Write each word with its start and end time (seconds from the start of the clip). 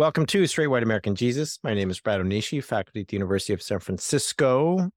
Welcome 0.00 0.24
to 0.28 0.46
Straight 0.46 0.68
White 0.68 0.82
American 0.82 1.14
Jesus. 1.14 1.58
My 1.62 1.74
name 1.74 1.90
is 1.90 2.00
Brad 2.00 2.22
Onishi, 2.22 2.64
faculty 2.64 3.02
at 3.02 3.08
the 3.08 3.16
University 3.16 3.52
of 3.52 3.60
San 3.60 3.80
Francisco. 3.80 4.88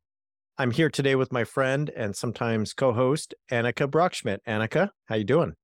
I'm 0.58 0.72
here 0.72 0.90
today 0.90 1.16
with 1.16 1.30
my 1.30 1.44
friend 1.44 1.92
and 1.94 2.16
sometimes 2.16 2.72
co-host 2.72 3.34
Annika 3.52 3.86
Brockschmidt. 3.86 4.38
Annika, 4.48 4.92
how 5.08 5.16
you 5.16 5.26
doing? 5.26 5.56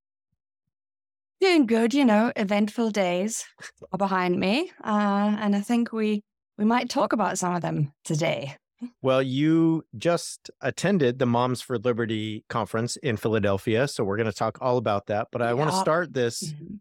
Doing 1.40 1.64
good, 1.64 1.94
you 1.94 2.04
know, 2.04 2.30
eventful 2.36 2.90
days 2.90 3.46
are 3.90 3.96
behind 3.96 4.38
me. 4.38 4.72
Uh, 4.84 5.34
and 5.40 5.56
I 5.56 5.62
think 5.62 5.90
we 5.90 6.22
we 6.58 6.66
might 6.66 6.90
talk 6.90 7.14
about 7.14 7.38
some 7.38 7.54
of 7.54 7.62
them 7.62 7.94
today. 8.04 8.56
Well, 9.00 9.22
you 9.22 9.84
just 9.96 10.50
attended 10.60 11.18
the 11.18 11.24
Moms 11.24 11.62
for 11.62 11.78
Liberty 11.78 12.44
conference 12.50 12.96
in 12.96 13.16
Philadelphia. 13.16 13.88
So 13.88 14.04
we're 14.04 14.18
going 14.18 14.30
to 14.30 14.36
talk 14.36 14.58
all 14.60 14.76
about 14.76 15.06
that. 15.06 15.28
But 15.32 15.40
I 15.40 15.46
Yeah. 15.46 15.52
want 15.54 15.70
to 15.70 15.78
start 15.78 16.12
this 16.12 16.52
Mhm. 16.52 16.80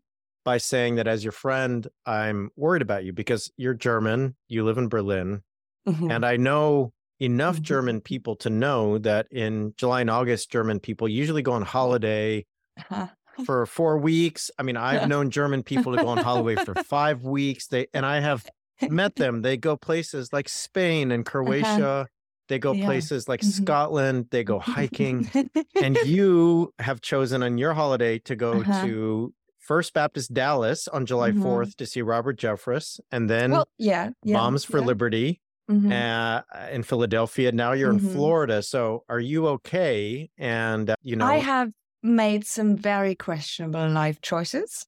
By 0.50 0.58
saying 0.58 0.96
that 0.96 1.08
as 1.08 1.24
your 1.24 1.32
friend, 1.32 1.88
I'm 2.08 2.50
worried 2.56 2.82
about 2.82 3.04
you 3.04 3.14
because 3.14 3.52
you're 3.56 3.76
German, 3.76 4.36
you 4.48 4.64
live 4.66 4.80
in 4.80 4.88
Berlin, 4.90 5.44
Mhm. 5.88 6.12
and 6.12 6.26
I 6.26 6.38
know 6.38 6.92
enough 7.20 7.58
Mhm. 7.58 7.62
German 7.62 8.02
people 8.02 8.36
to 8.38 8.50
know 8.50 8.98
that 8.98 9.28
in 9.32 9.76
July 9.78 10.02
and 10.02 10.10
August, 10.10 10.50
German 10.52 10.80
people 10.80 11.08
usually 11.08 11.44
go 11.44 11.52
on 11.52 11.62
holiday 11.62 12.48
Uh-huh. 12.78 13.08
for 13.46 13.68
four 13.68 14.00
weeks. 14.00 14.50
I 14.58 14.64
mean, 14.64 14.76
I've 14.76 15.08
known 15.14 15.30
German 15.30 15.62
people 15.62 15.96
to 15.96 16.02
go 16.02 16.08
on 16.08 16.18
holiday 16.18 16.64
for 16.66 16.74
five 16.84 17.24
weeks. 17.24 17.68
They 17.68 17.86
and 17.94 18.04
I 18.04 18.20
have 18.20 18.48
met 18.90 19.16
them. 19.24 19.44
They 19.44 19.56
go 19.56 19.78
places 19.78 20.34
like 20.34 20.50
Spain 20.50 21.12
and 21.12 21.24
Croatia. 21.28 22.08
They 22.48 22.58
go 22.58 22.72
Uh-huh. 22.72 22.80
Yeah. 22.80 22.86
places 22.88 23.28
like 23.30 23.42
Mhm. 23.42 23.52
Scotland. 23.62 24.26
They 24.32 24.44
go 24.44 24.58
hiking. 24.58 25.30
and 25.80 25.96
you 26.06 26.74
have 26.80 27.02
chosen 27.02 27.44
on 27.44 27.60
your 27.60 27.76
holiday 27.76 28.18
to 28.26 28.36
go 28.36 28.62
Uh-huh. 28.62 28.86
to 28.88 29.34
First 29.70 29.94
Baptist 29.94 30.34
Dallas 30.34 30.88
on 30.88 31.06
July 31.06 31.30
Mhm. 31.32 31.44
4th 31.44 31.76
to 31.78 31.86
see 31.86 32.02
Robert 32.02 32.38
Jeffress, 32.44 33.00
and 33.12 33.30
then 33.30 33.52
well, 33.52 33.68
yeah, 33.78 34.10
yeah. 34.24 34.38
Moms 34.38 34.66
for 34.66 34.80
yeah. 34.80 34.86
Liberty 34.92 35.42
Mhm. 35.70 35.92
uh, 35.92 36.42
in 36.72 36.82
Philadelphia. 36.82 37.52
Now 37.52 37.74
you're 37.74 37.92
in 37.92 38.00
Mhm. 38.00 38.12
Florida. 38.14 38.64
So 38.64 39.04
are 39.08 39.20
you 39.32 39.48
okay? 39.56 40.32
And, 40.40 40.90
uh, 40.90 40.96
you 41.04 41.16
know, 41.16 41.28
I 41.28 41.38
have 41.38 41.70
made 42.02 42.48
some 42.48 42.76
very 42.76 43.14
questionable 43.14 43.88
life 44.02 44.20
choices. 44.22 44.88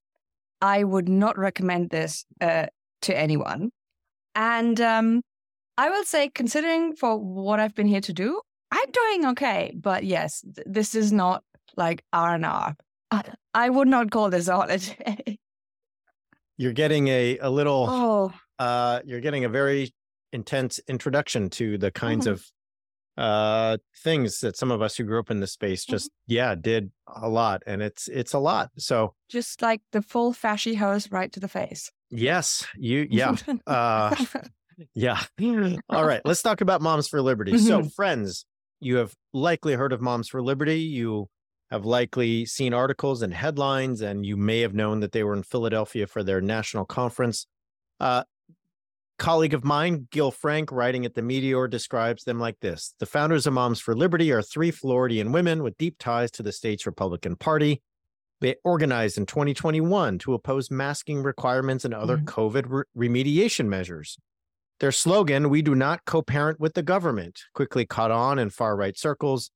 I 0.61 0.83
would 0.83 1.07
not 1.23 1.37
recommend 1.37 1.91
this 1.91 2.25
uh, 2.41 2.65
to 3.01 3.11
anyone. 3.25 3.69
And 4.33 4.81
um, 4.81 5.21
I 5.77 5.89
will 5.91 6.05
say, 6.05 6.29
considering 6.29 6.95
for 6.95 7.17
what 7.19 7.59
I've 7.59 7.75
been 7.75 7.87
here 7.95 8.01
to 8.09 8.13
do, 8.13 8.41
I'm 8.71 8.89
doing 8.91 9.25
okay. 9.33 9.73
But 9.75 10.05
yes, 10.05 10.41
th- 10.55 10.65
this 10.65 10.95
is 10.95 11.11
not 11.13 11.43
like 11.77 12.03
R 12.13 12.33
and 12.33 12.45
R. 12.45 12.75
I 13.53 13.69
would 13.69 13.87
not 13.87 14.11
call 14.11 14.29
this 14.29 14.47
a 14.47 14.55
holiday. 14.55 15.37
you're 16.57 16.73
getting 16.73 17.07
a, 17.07 17.37
a 17.39 17.49
little, 17.49 17.85
oh, 17.89 18.33
uh, 18.59 19.01
you're 19.05 19.19
getting 19.21 19.45
a 19.45 19.49
very 19.49 19.93
intense 20.31 20.79
introduction 20.87 21.49
to 21.51 21.77
the 21.77 21.91
kinds 21.91 22.25
Mhm. 22.27 22.31
of 22.31 22.45
uh 23.17 23.75
things 24.05 24.39
that 24.39 24.55
some 24.55 24.71
of 24.71 24.81
us 24.81 24.95
who 24.95 25.03
grew 25.03 25.19
up 25.19 25.29
in 25.29 25.41
this 25.41 25.51
space 25.51 25.83
Mm-hmm. 25.83 25.91
just 25.91 26.11
yeah 26.27 26.55
did 26.55 26.91
a 27.13 27.27
lot 27.27 27.61
and 27.67 27.81
it's 27.81 28.07
it's 28.07 28.31
a 28.31 28.39
lot 28.39 28.69
so 28.77 29.13
just 29.27 29.61
like 29.61 29.81
the 29.91 30.01
full 30.01 30.31
fashy 30.31 30.77
hose 30.77 31.11
right 31.11 31.29
to 31.33 31.41
the 31.41 31.49
face. 31.49 31.91
yes 32.09 32.65
you 32.77 33.05
yeah 33.11 33.35
uh 33.67 34.15
yeah 34.95 35.21
all 35.89 36.05
right 36.05 36.21
let's 36.23 36.41
talk 36.41 36.61
about 36.61 36.81
moms 36.81 37.09
for 37.09 37.21
liberty 37.21 37.57
so 37.57 37.81
Mhm. 37.81 37.93
friends 37.93 38.45
you 38.79 38.95
have 38.95 39.13
likely 39.33 39.73
heard 39.73 39.91
of 39.91 39.99
moms 39.99 40.29
for 40.29 40.41
liberty 40.41 40.79
you 40.79 41.27
have 41.71 41.85
likely 41.85 42.45
seen 42.45 42.73
articles 42.73 43.21
and 43.21 43.33
headlines 43.33 44.01
and 44.01 44.25
you 44.25 44.37
may 44.37 44.59
have 44.59 44.73
known 44.73 44.99
that 44.99 45.11
they 45.13 45.23
were 45.23 45.33
in 45.33 45.43
philadelphia 45.43 46.05
for 46.05 46.21
their 46.23 46.41
national 46.41 46.85
conference 46.85 47.47
uh 47.99 48.23
colleague 49.17 49.53
of 49.53 49.63
mine 49.63 50.07
gil 50.11 50.31
frank 50.31 50.71
writing 50.71 51.05
at 51.05 51.13
the 51.13 51.21
meteor 51.21 51.67
describes 51.67 52.23
them 52.23 52.39
like 52.39 52.59
this 52.59 52.93
the 52.99 53.05
founders 53.05 53.45
of 53.47 53.53
moms 53.53 53.79
for 53.79 53.95
liberty 53.95 54.31
are 54.31 54.41
three 54.41 54.71
floridian 54.71 55.31
women 55.31 55.63
with 55.63 55.77
deep 55.77 55.95
ties 55.99 56.29
to 56.31 56.43
the 56.43 56.51
state's 56.51 56.85
republican 56.85 57.35
party 57.35 57.81
they 58.41 58.55
organized 58.63 59.19
in 59.19 59.27
2021 59.27 60.17
to 60.17 60.33
oppose 60.33 60.71
masking 60.71 61.21
requirements 61.21 61.85
and 61.85 61.93
other 61.93 62.17
Mhm. 62.17 62.25
COVID 62.25 62.65
re- 62.67 63.07
remediation 63.07 63.67
measures. 63.67 64.17
Their 64.79 64.91
slogan, 64.91 65.49
We 65.51 65.61
do 65.61 65.75
not 65.75 66.05
co 66.05 66.23
parent 66.23 66.59
with 66.59 66.73
the 66.73 66.81
government, 66.81 67.39
quickly 67.53 67.85
caught 67.85 68.09
on 68.09 68.39
in 68.39 68.49
far 68.49 68.75
right 68.75 68.97
circles, 68.97 69.51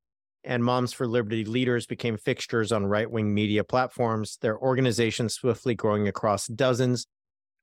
and 0.45 0.63
Moms 0.63 0.93
for 0.93 1.07
Liberty 1.07 1.43
leaders 1.45 1.85
became 1.85 2.17
fixtures 2.17 2.71
on 2.71 2.85
right 2.85 3.09
wing 3.09 3.33
media 3.33 3.63
platforms, 3.63 4.37
their 4.41 4.57
organization 4.57 5.29
swiftly 5.29 5.75
growing 5.75 6.07
across 6.07 6.47
dozens 6.47 7.07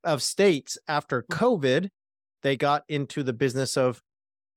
of 0.04 0.22
states. 0.22 0.76
After 0.88 1.22
COVID, 1.30 1.88
they 2.42 2.56
got 2.56 2.82
into 2.88 3.22
the 3.22 3.32
business 3.32 3.76
of 3.76 4.00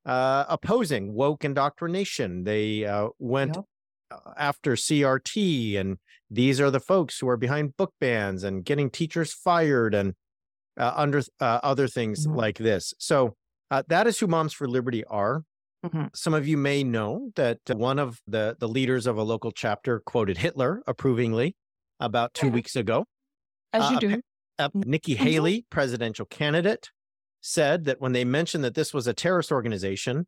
uh, 0.06 0.46
opposing 0.50 1.14
woke 1.14 1.44
indoctrination. 1.46 2.44
They 2.44 2.86
uh, 2.86 3.10
went 3.20 3.58
uh, 3.58 4.18
after 4.38 4.74
CRT, 4.74 5.78
and 5.80 5.98
these 6.30 6.60
are 6.60 6.72
the 6.72 6.80
folks 6.80 7.20
who 7.20 7.28
are 7.30 7.38
behind 7.38 7.78
book 7.78 7.94
bans 8.00 8.44
and 8.44 8.64
getting 8.66 8.90
teachers 8.90 9.34
fired 9.34 9.94
and 9.94 10.14
uh, 10.78 10.94
under 10.96 11.20
uh, 11.40 11.60
other 11.64 11.88
things 11.88 12.28
Mhm. 12.28 12.36
like 12.36 12.58
this. 12.58 12.94
So 13.00 13.36
uh, 13.72 13.84
that 13.88 14.08
is 14.08 14.20
who 14.20 14.28
Moms 14.28 14.54
for 14.54 14.68
Liberty 14.68 15.04
are. 15.06 15.44
Mhm. 15.86 16.10
Some 16.16 16.34
of 16.34 16.48
you 16.48 16.58
may 16.58 16.84
know 16.84 17.32
that 17.36 17.60
uh, 17.70 17.76
one 17.76 18.00
of 18.00 18.20
the 18.28 18.56
the 18.60 18.68
leaders 18.68 19.06
of 19.08 19.18
a 19.18 19.24
local 19.24 19.52
chapter 19.52 20.00
quoted 20.00 20.38
Hitler 20.38 20.82
approvingly 20.88 21.56
about 22.00 22.34
two 22.34 22.48
Yeah. 22.48 22.54
weeks 22.54 22.76
ago. 22.76 23.06
As 23.74 23.84
Uh, 23.84 23.90
you 23.94 24.00
do. 24.00 24.22
Uh, 24.58 24.70
Nikki 24.74 25.16
Mhm. 25.16 25.20
Haley, 25.20 25.66
presidential 25.70 26.26
candidate, 26.26 26.90
said 27.42 27.86
that 27.86 28.00
when 28.00 28.14
they 28.14 28.24
mentioned 28.26 28.64
that 28.64 28.74
this 28.74 28.94
was 28.94 29.06
a 29.06 29.14
terrorist 29.14 29.52
organization, 29.52 30.28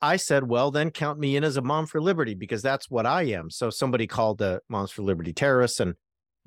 I 0.00 0.16
said, 0.16 0.48
well, 0.48 0.70
then 0.70 0.90
count 0.90 1.18
me 1.18 1.36
in 1.36 1.44
as 1.44 1.56
a 1.56 1.62
mom 1.62 1.86
for 1.86 2.00
liberty 2.00 2.34
because 2.34 2.62
that's 2.62 2.90
what 2.90 3.06
I 3.06 3.24
am. 3.24 3.50
So 3.50 3.70
somebody 3.70 4.06
called 4.06 4.38
the 4.38 4.60
Moms 4.68 4.90
for 4.90 5.02
Liberty 5.02 5.32
terrorists, 5.32 5.80
and 5.80 5.94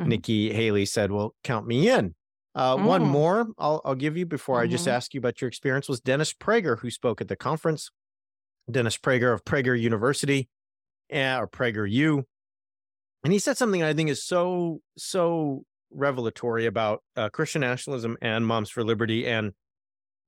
Mhm. 0.01 0.07
Nikki 0.07 0.53
Haley 0.53 0.85
said, 0.85 1.11
well, 1.11 1.35
count 1.43 1.65
me 1.67 1.89
in. 1.89 2.15
Uh, 2.55 2.77
One 2.77 3.03
Mm. 3.03 3.09
more 3.09 3.47
I'll, 3.57 3.81
I'll 3.85 3.95
give 3.95 4.17
you 4.17 4.25
before 4.25 4.59
I 4.59 4.67
just 4.67 4.87
ask 4.87 5.13
you 5.13 5.19
about 5.19 5.39
your 5.41 5.47
experience 5.47 5.87
was 5.87 5.99
Dennis 6.01 6.33
Prager, 6.33 6.79
who 6.79 6.89
spoke 6.89 7.21
at 7.21 7.27
the 7.27 7.35
conference. 7.35 7.89
Dennis 8.71 8.97
Prager 8.97 9.33
of 9.33 9.43
Prager 9.45 9.79
University 9.79 10.49
uh, 11.13 11.37
or 11.39 11.47
Prager 11.47 11.89
U. 11.89 12.25
And 13.23 13.33
he 13.33 13.39
said 13.39 13.57
something 13.57 13.83
I 13.83 13.93
think 13.93 14.09
is 14.09 14.23
so, 14.23 14.79
so 14.97 15.63
revelatory 15.91 16.65
about 16.65 17.03
uh, 17.15 17.29
Christian 17.29 17.61
nationalism 17.61 18.17
and 18.21 18.45
Moms 18.45 18.69
for 18.69 18.83
Liberty 18.83 19.27
and 19.27 19.53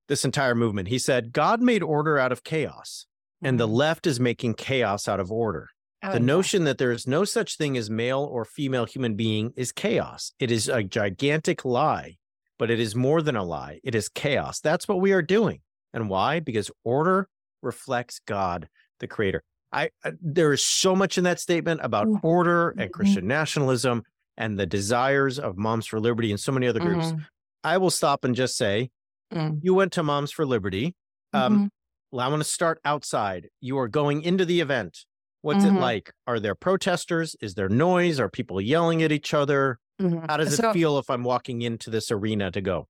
this 0.07 0.25
entire 0.25 0.55
movement. 0.55 0.89
He 0.89 0.99
said, 0.99 1.31
God 1.31 1.61
made 1.61 1.83
order 1.83 2.17
out 2.17 2.31
of 2.31 2.43
chaos, 2.43 3.05
and 3.41 3.59
the 3.59 3.67
Mhm. 3.67 3.75
left 3.75 4.07
is 4.07 4.19
making 4.19 4.55
chaos 4.55 5.07
out 5.07 5.19
of 5.19 5.31
order. 5.31 5.69
Oh, 6.03 6.11
The 6.13 6.19
notion 6.19 6.63
that 6.65 6.79
there 6.79 6.91
is 6.91 7.07
no 7.07 7.23
such 7.23 7.57
thing 7.57 7.77
as 7.77 7.89
male 7.89 8.21
or 8.23 8.43
female 8.43 8.85
human 8.85 9.15
being 9.15 9.53
is 9.55 9.71
chaos. 9.71 10.33
It 10.39 10.51
is 10.51 10.67
a 10.67 10.83
gigantic 10.83 11.63
lie, 11.63 12.17
but 12.57 12.71
it 12.71 12.79
is 12.79 12.95
more 12.95 13.21
than 13.21 13.35
a 13.35 13.43
lie. 13.43 13.79
It 13.83 13.93
is 13.95 14.09
chaos. 14.09 14.59
That's 14.59 14.87
what 14.87 14.99
we 14.99 15.13
are 15.13 15.21
doing. 15.21 15.61
And 15.93 16.09
why? 16.09 16.39
Because 16.39 16.71
order 16.83 17.29
reflects 17.61 18.19
God, 18.25 18.67
the 18.99 19.07
creator. 19.07 19.43
I, 19.71 19.89
I 20.03 20.11
there 20.21 20.51
is 20.53 20.63
so 20.63 20.95
much 20.95 21.17
in 21.17 21.23
that 21.23 21.39
statement 21.39 21.79
about 21.83 22.07
Mm. 22.07 22.23
order 22.23 22.69
and 22.71 22.89
Mhm. 22.89 22.91
Christian 22.91 23.27
nationalism 23.27 24.03
and 24.37 24.59
the 24.59 24.65
desires 24.65 25.39
of 25.39 25.57
Moms 25.57 25.85
for 25.87 25.99
Liberty 25.99 26.31
and 26.31 26.39
so 26.39 26.51
many 26.51 26.67
other 26.67 26.79
groups. 26.79 27.07
Mhm. 27.13 27.25
I 27.63 27.77
will 27.77 27.89
stop 27.91 28.23
and 28.25 28.35
just 28.35 28.57
say, 28.57 28.89
Mm. 29.33 29.59
you 29.63 29.73
went 29.73 29.93
to 29.93 30.03
Moms 30.03 30.31
for 30.31 30.45
Liberty. 30.45 30.95
Um, 31.33 31.57
Mhm. 31.65 31.69
well, 32.11 32.25
I 32.25 32.29
want 32.29 32.41
to 32.41 32.49
start 32.49 32.81
outside. 32.83 33.47
You 33.61 33.77
are 33.77 33.87
going 33.87 34.23
into 34.23 34.43
the 34.45 34.59
event. 34.59 35.05
What's 35.41 35.63
it 35.63 35.71
Mhm. 35.71 35.79
like? 35.79 36.11
Are 36.27 36.39
there 36.39 36.53
protesters? 36.55 37.35
Is 37.41 37.55
there 37.55 37.69
noise? 37.69 38.19
Are 38.19 38.29
people 38.29 38.59
yelling 38.59 39.01
at 39.01 39.11
each 39.11 39.33
other? 39.33 39.79
Mhm. 39.99 40.29
How 40.29 40.37
does 40.37 40.53
it 40.53 40.57
So- 40.57 40.73
feel 40.73 40.97
if 40.97 41.09
I'm 41.09 41.23
walking 41.23 41.61
into 41.61 41.89
this 41.89 42.11
arena 42.11 42.51
to 42.51 42.61
go? 42.61 42.87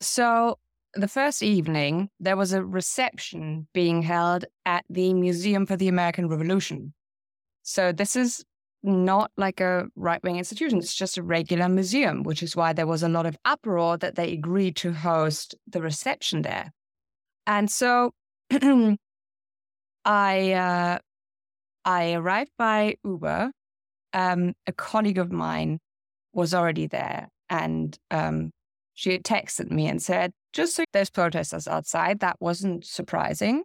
So 0.00 0.58
the 0.94 1.08
first 1.08 1.42
evening, 1.42 2.10
there 2.18 2.36
was 2.36 2.52
a 2.52 2.64
reception 2.64 3.68
being 3.72 4.02
held 4.02 4.44
at 4.66 4.84
the 4.90 5.14
Museum 5.14 5.66
for 5.66 5.76
the 5.76 5.88
American 5.88 6.28
Revolution. 6.28 6.94
So 7.62 7.92
this 7.92 8.16
is 8.16 8.44
not 8.82 9.30
like 9.36 9.60
a 9.60 9.86
right 9.94 10.22
wing 10.22 10.36
institution. 10.36 10.78
It's 10.78 10.94
just 10.94 11.18
a 11.18 11.22
regular 11.22 11.68
museum, 11.68 12.22
which 12.22 12.42
is 12.42 12.56
why 12.56 12.72
there 12.72 12.86
was 12.86 13.02
a 13.02 13.08
lot 13.08 13.26
of 13.26 13.36
uproar 13.44 13.98
that 13.98 14.14
they 14.14 14.32
agreed 14.32 14.76
to 14.76 14.92
host 14.92 15.54
the 15.66 15.82
reception 15.82 16.42
there. 16.42 16.72
And 17.46 17.70
so 17.70 18.12
I 20.04 20.52
uh, 20.52 20.98
I 21.84 22.12
arrived 22.12 22.52
by 22.58 22.96
Uber. 23.04 23.52
Um, 24.12 24.54
a 24.66 24.72
colleague 24.72 25.18
of 25.18 25.30
mine 25.30 25.78
was 26.32 26.52
already 26.54 26.86
there, 26.86 27.28
and 27.48 27.96
um, 28.10 28.50
she 29.00 29.12
had 29.12 29.24
texted 29.24 29.70
me 29.70 29.86
and 29.86 30.02
said, 30.02 30.30
"Just 30.52 30.76
so 30.76 30.84
there's 30.92 31.08
protesters 31.08 31.66
outside." 31.66 32.20
That 32.20 32.36
wasn't 32.38 32.84
surprising, 32.84 33.62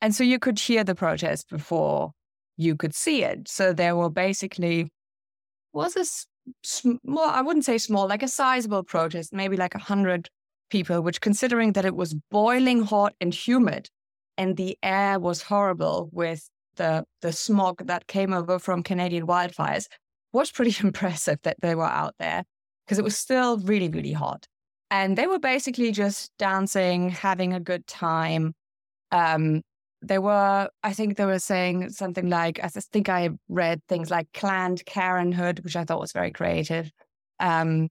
and 0.00 0.14
so 0.14 0.22
you 0.22 0.38
could 0.38 0.60
hear 0.60 0.84
the 0.84 0.94
protest 0.94 1.48
before 1.50 2.12
you 2.56 2.76
could 2.76 2.94
see 2.94 3.24
it. 3.24 3.48
So 3.48 3.72
there 3.72 3.96
were 3.96 4.10
basically 4.10 4.92
was 5.72 5.94
this 5.94 6.26
small, 6.62 7.28
I 7.28 7.40
wouldn't 7.40 7.64
say 7.64 7.78
small, 7.78 8.06
like 8.06 8.22
a 8.22 8.28
sizable 8.28 8.84
protest, 8.84 9.32
maybe 9.32 9.56
like 9.56 9.74
a 9.74 9.80
hundred 9.80 10.28
people, 10.70 11.00
which 11.02 11.20
considering 11.20 11.72
that 11.72 11.84
it 11.84 11.96
was 11.96 12.14
boiling 12.30 12.82
hot 12.82 13.14
and 13.20 13.34
humid 13.34 13.88
and 14.38 14.56
the 14.56 14.78
air 14.84 15.18
was 15.18 15.42
horrible 15.42 16.10
with 16.12 16.48
the 16.76 17.04
the 17.22 17.32
smog 17.32 17.86
that 17.88 18.06
came 18.06 18.32
over 18.32 18.60
from 18.60 18.84
Canadian 18.84 19.26
wildfires, 19.26 19.86
was 20.32 20.52
pretty 20.52 20.76
impressive 20.86 21.40
that 21.42 21.56
they 21.60 21.74
were 21.74 21.92
out 22.02 22.14
there 22.20 22.44
because 22.84 22.98
it 22.98 23.04
was 23.04 23.16
still 23.16 23.58
really, 23.58 23.88
really 23.88 24.12
hot. 24.12 24.46
And 24.90 25.16
they 25.16 25.26
were 25.26 25.38
basically 25.38 25.90
just 25.90 26.30
dancing, 26.38 27.08
having 27.08 27.52
a 27.52 27.60
good 27.60 27.86
time. 27.86 28.54
Um, 29.10 29.62
they 30.02 30.18
were, 30.18 30.68
I 30.82 30.92
think 30.92 31.16
they 31.16 31.24
were 31.24 31.38
saying 31.38 31.90
something 31.90 32.28
like, 32.28 32.60
I 32.62 32.68
think 32.68 33.08
I 33.08 33.30
read 33.48 33.80
things 33.88 34.10
like 34.10 34.28
planned 34.32 34.84
Karenhood, 34.84 35.64
which 35.64 35.76
I 35.76 35.84
thought 35.84 36.00
was 36.00 36.12
very 36.12 36.30
creative. 36.30 36.90
Um, 37.40 37.88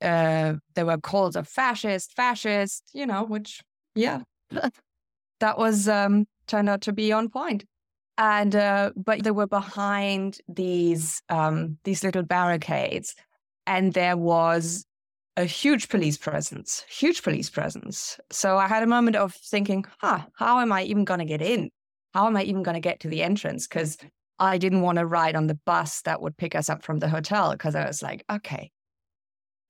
uh, 0.00 0.54
there 0.74 0.86
were 0.86 0.98
calls 0.98 1.36
of 1.36 1.48
fascist, 1.48 2.12
fascist, 2.14 2.84
you 2.94 3.06
know, 3.06 3.24
which, 3.24 3.62
yeah, 3.94 4.22
that 5.40 5.58
was 5.58 5.88
um, 5.88 6.26
turned 6.46 6.68
out 6.68 6.82
to 6.82 6.92
be 6.92 7.12
on 7.12 7.28
point. 7.28 7.64
And, 8.18 8.54
uh, 8.54 8.92
but 8.96 9.24
they 9.24 9.30
were 9.30 9.46
behind 9.46 10.38
these, 10.48 11.20
um, 11.28 11.78
these 11.84 12.02
little 12.02 12.22
barricades. 12.22 13.14
And 13.66 13.92
there 13.92 14.16
was 14.16 14.84
a 15.36 15.44
huge 15.44 15.88
police 15.88 16.16
presence, 16.16 16.84
huge 16.88 17.22
police 17.22 17.50
presence. 17.50 18.18
So 18.30 18.56
I 18.56 18.68
had 18.68 18.82
a 18.82 18.86
moment 18.86 19.16
of 19.16 19.34
thinking, 19.34 19.84
huh, 20.00 20.20
how 20.34 20.60
am 20.60 20.72
I 20.72 20.84
even 20.84 21.04
going 21.04 21.20
to 21.20 21.26
get 21.26 21.42
in? 21.42 21.70
How 22.14 22.26
am 22.26 22.36
I 22.36 22.42
even 22.44 22.62
going 22.62 22.74
to 22.74 22.80
get 22.80 23.00
to 23.00 23.08
the 23.08 23.22
entrance? 23.22 23.66
Because 23.66 23.98
I 24.38 24.58
didn't 24.58 24.82
want 24.82 24.98
to 24.98 25.06
ride 25.06 25.36
on 25.36 25.46
the 25.46 25.58
bus 25.66 26.02
that 26.02 26.22
would 26.22 26.36
pick 26.36 26.54
us 26.54 26.68
up 26.68 26.82
from 26.82 26.98
the 26.98 27.08
hotel 27.08 27.52
because 27.52 27.74
I 27.74 27.86
was 27.86 28.02
like, 28.02 28.24
okay, 28.30 28.70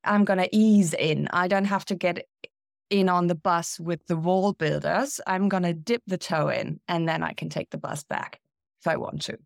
I'm 0.05 0.25
going 0.25 0.39
to 0.39 0.57
ease 0.57 0.95
in. 0.95 1.29
I 1.33 1.49
don't 1.49 1.65
have 1.65 1.85
to 1.87 1.95
get 1.95 2.27
in 2.91 3.09
on 3.09 3.27
the 3.27 3.35
bus 3.35 3.81
with 3.81 4.07
the 4.07 4.17
wall 4.17 4.53
builders. 4.53 5.21
I'm 5.27 5.49
going 5.49 5.65
to 5.65 5.75
dip 5.75 6.03
the 6.07 6.19
toe 6.19 6.49
in 6.49 6.81
and 6.87 7.09
then 7.09 7.23
I 7.23 7.33
can 7.33 7.49
take 7.49 7.71
the 7.71 7.79
bus 7.79 8.05
back 8.05 8.41
if 8.81 8.87
I 8.87 8.97
want 8.97 9.23
to. 9.23 9.39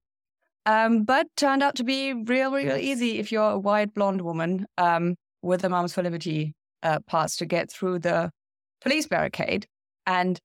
Um, 0.66 1.04
but 1.04 1.26
turned 1.36 1.62
out 1.62 1.74
to 1.76 1.84
be 1.84 2.12
real, 2.12 2.52
real 2.52 2.76
easy 2.76 3.18
if 3.18 3.32
you're 3.32 3.50
a 3.50 3.58
white 3.58 3.94
blonde 3.94 4.20
woman. 4.20 4.66
Um, 4.78 5.16
with 5.42 5.62
the 5.62 5.68
Moms 5.68 5.94
for 5.94 6.02
Liberty 6.02 6.54
uh, 6.82 7.00
pass 7.06 7.36
to 7.36 7.46
get 7.46 7.70
through 7.70 8.00
the 8.00 8.30
police 8.80 9.06
barricade. 9.06 9.66
And 10.06 10.38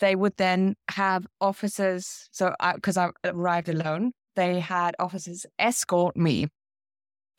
they 0.00 0.16
would 0.16 0.36
then 0.36 0.76
have 0.88 1.26
officers. 1.40 2.28
So, 2.30 2.54
because 2.74 2.96
I, 2.96 3.10
I 3.24 3.28
arrived 3.28 3.68
alone, 3.68 4.12
they 4.36 4.60
had 4.60 4.94
officers 4.98 5.46
escort 5.58 6.16
me 6.16 6.48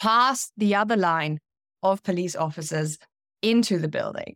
past 0.02 0.52
the 0.58 0.76
other 0.76 0.98
line 0.98 1.40
of 1.84 2.04
police 2.04 2.36
officers 2.36 2.98
into 3.42 3.80
the 3.80 3.88
building, 3.88 4.36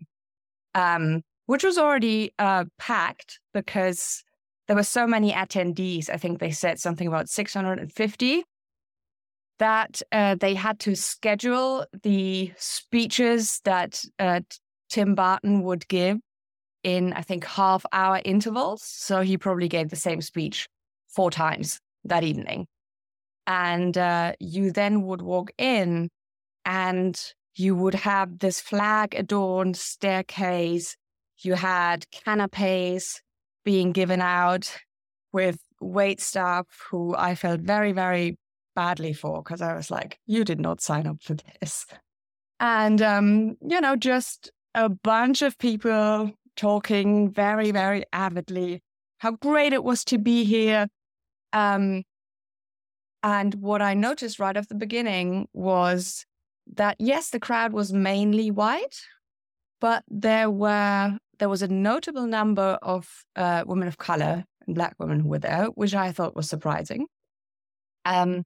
um, 0.74 1.21
which 1.45 1.63
was 1.63 1.77
already 1.77 2.31
uh, 2.39 2.65
packed 2.80 3.39
because 3.53 4.24
there 4.67 4.75
were 4.75 4.83
so 4.83 5.06
many 5.06 5.31
attendees. 5.31 6.09
I 6.09 6.17
think 6.17 6.39
they 6.39 6.51
said 6.51 6.79
something 6.79 7.07
about 7.07 7.29
650 7.29 8.44
that 9.57 10.01
uh, 10.12 10.35
they 10.35 10.53
had 10.53 10.79
to 10.79 10.95
schedule 10.95 11.85
the 12.03 12.51
speeches 12.57 13.62
that 13.63 14.03
uh, 14.19 14.41
Tim 14.89 15.15
Barton 15.15 15.63
would 15.63 15.88
give 15.88 16.17
in, 16.83 17.13
I 17.13 17.21
think, 17.21 17.45
half 17.45 17.85
hour 17.91 18.21
intervals. 18.25 18.83
So 18.83 19.21
he 19.21 19.38
probably 19.38 19.69
gave 19.69 19.89
the 19.89 19.95
same 19.95 20.21
speech 20.21 20.67
four 21.07 21.31
times 21.31 21.79
that 22.03 22.23
evening. 22.23 22.67
And 23.47 23.97
uh, 23.97 24.33
you 24.39 24.71
then 24.71 25.03
would 25.03 25.21
walk 25.21 25.51
in 25.57 26.09
and 26.65 27.19
you 27.56 27.75
would 27.75 27.95
have 27.95 28.39
this 28.39 28.59
flag 28.59 29.15
adorned 29.15 29.77
staircase. 29.77 30.97
You 31.38 31.53
had 31.53 32.06
canapes 32.12 33.21
being 33.65 33.91
given 33.91 34.21
out 34.21 34.71
with 35.33 35.57
wait 35.81 36.21
staff 36.21 36.65
who 36.89 37.15
I 37.17 37.35
felt 37.35 37.62
very, 37.62 37.91
very 37.91 38.38
badly 38.75 39.13
for 39.13 39.44
because 39.44 39.62
I 39.62 39.75
was 39.75 39.91
like, 39.91 40.19
you 40.25 40.45
did 40.45 40.59
not 40.59 40.81
sign 40.81 41.07
up 41.07 41.17
for 41.21 41.35
this. 41.59 41.85
And, 42.59 43.01
um, 43.01 43.57
you 43.62 43.81
know, 43.81 43.95
just 43.95 44.51
a 44.73 44.88
bunch 44.88 45.41
of 45.41 45.57
people 45.57 46.31
talking 46.56 47.31
very, 47.31 47.71
very 47.71 48.06
avidly 48.13 48.81
how 49.17 49.31
great 49.31 49.73
it 49.73 49.83
was 49.83 50.03
to 50.06 50.17
be 50.17 50.44
here. 50.44 50.88
Um, 51.51 52.03
and 53.23 53.56
what 53.56 53.81
I 53.81 53.94
noticed 53.94 54.39
right 54.39 54.56
at 54.56 54.69
the 54.69 54.75
beginning 54.75 55.47
was 55.53 56.25
that, 56.75 56.97
yes, 57.00 57.29
the 57.29 57.39
crowd 57.39 57.73
was 57.73 57.91
mainly 57.91 58.51
white, 58.51 59.01
but 59.81 60.03
there 60.07 60.50
were 60.50 61.17
there 61.40 61.50
was 61.50 61.62
a 61.62 61.68
notable 61.68 62.28
number 62.28 62.78
of 62.82 63.08
uh, 63.36 63.64
women 63.66 63.88
of 63.88 63.98
color 63.98 64.44
and 64.66 64.76
black 64.76 64.96
women 65.00 65.20
who 65.20 65.30
were 65.30 65.40
there, 65.40 65.66
which 65.76 65.94
I 65.94 66.12
thought 66.12 66.36
was 66.36 66.50
surprising. 66.50 67.08
Um, 68.06 68.44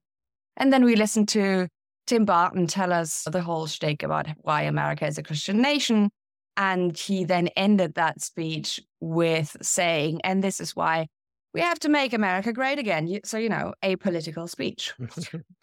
and 0.56 0.72
then 0.72 0.84
we 0.84 0.96
listened 0.96 1.28
to 1.30 1.68
Tim 2.06 2.24
Barton 2.24 2.66
tell 2.66 2.92
us 2.92 3.22
the 3.30 3.40
whole 3.40 3.66
shtick 3.66 4.02
about 4.02 4.26
why 4.38 4.62
America 4.62 5.06
is 5.06 5.18
a 5.18 5.22
Christian 5.22 5.62
nation. 5.62 6.10
And 6.56 6.96
he 6.96 7.24
then 7.24 7.48
ended 7.56 7.94
that 7.94 8.20
speech 8.20 8.80
with 9.00 9.56
saying, 9.62 10.20
and 10.24 10.42
this 10.42 10.60
is 10.60 10.74
why 10.74 11.06
we 11.54 11.60
have 11.60 11.78
to 11.80 11.88
make 11.88 12.12
America 12.12 12.52
great 12.52 12.78
again. 12.78 13.20
So, 13.24 13.38
you 13.38 13.48
know, 13.48 13.74
a 13.82 13.96
political 13.96 14.48
speech. 14.48 14.92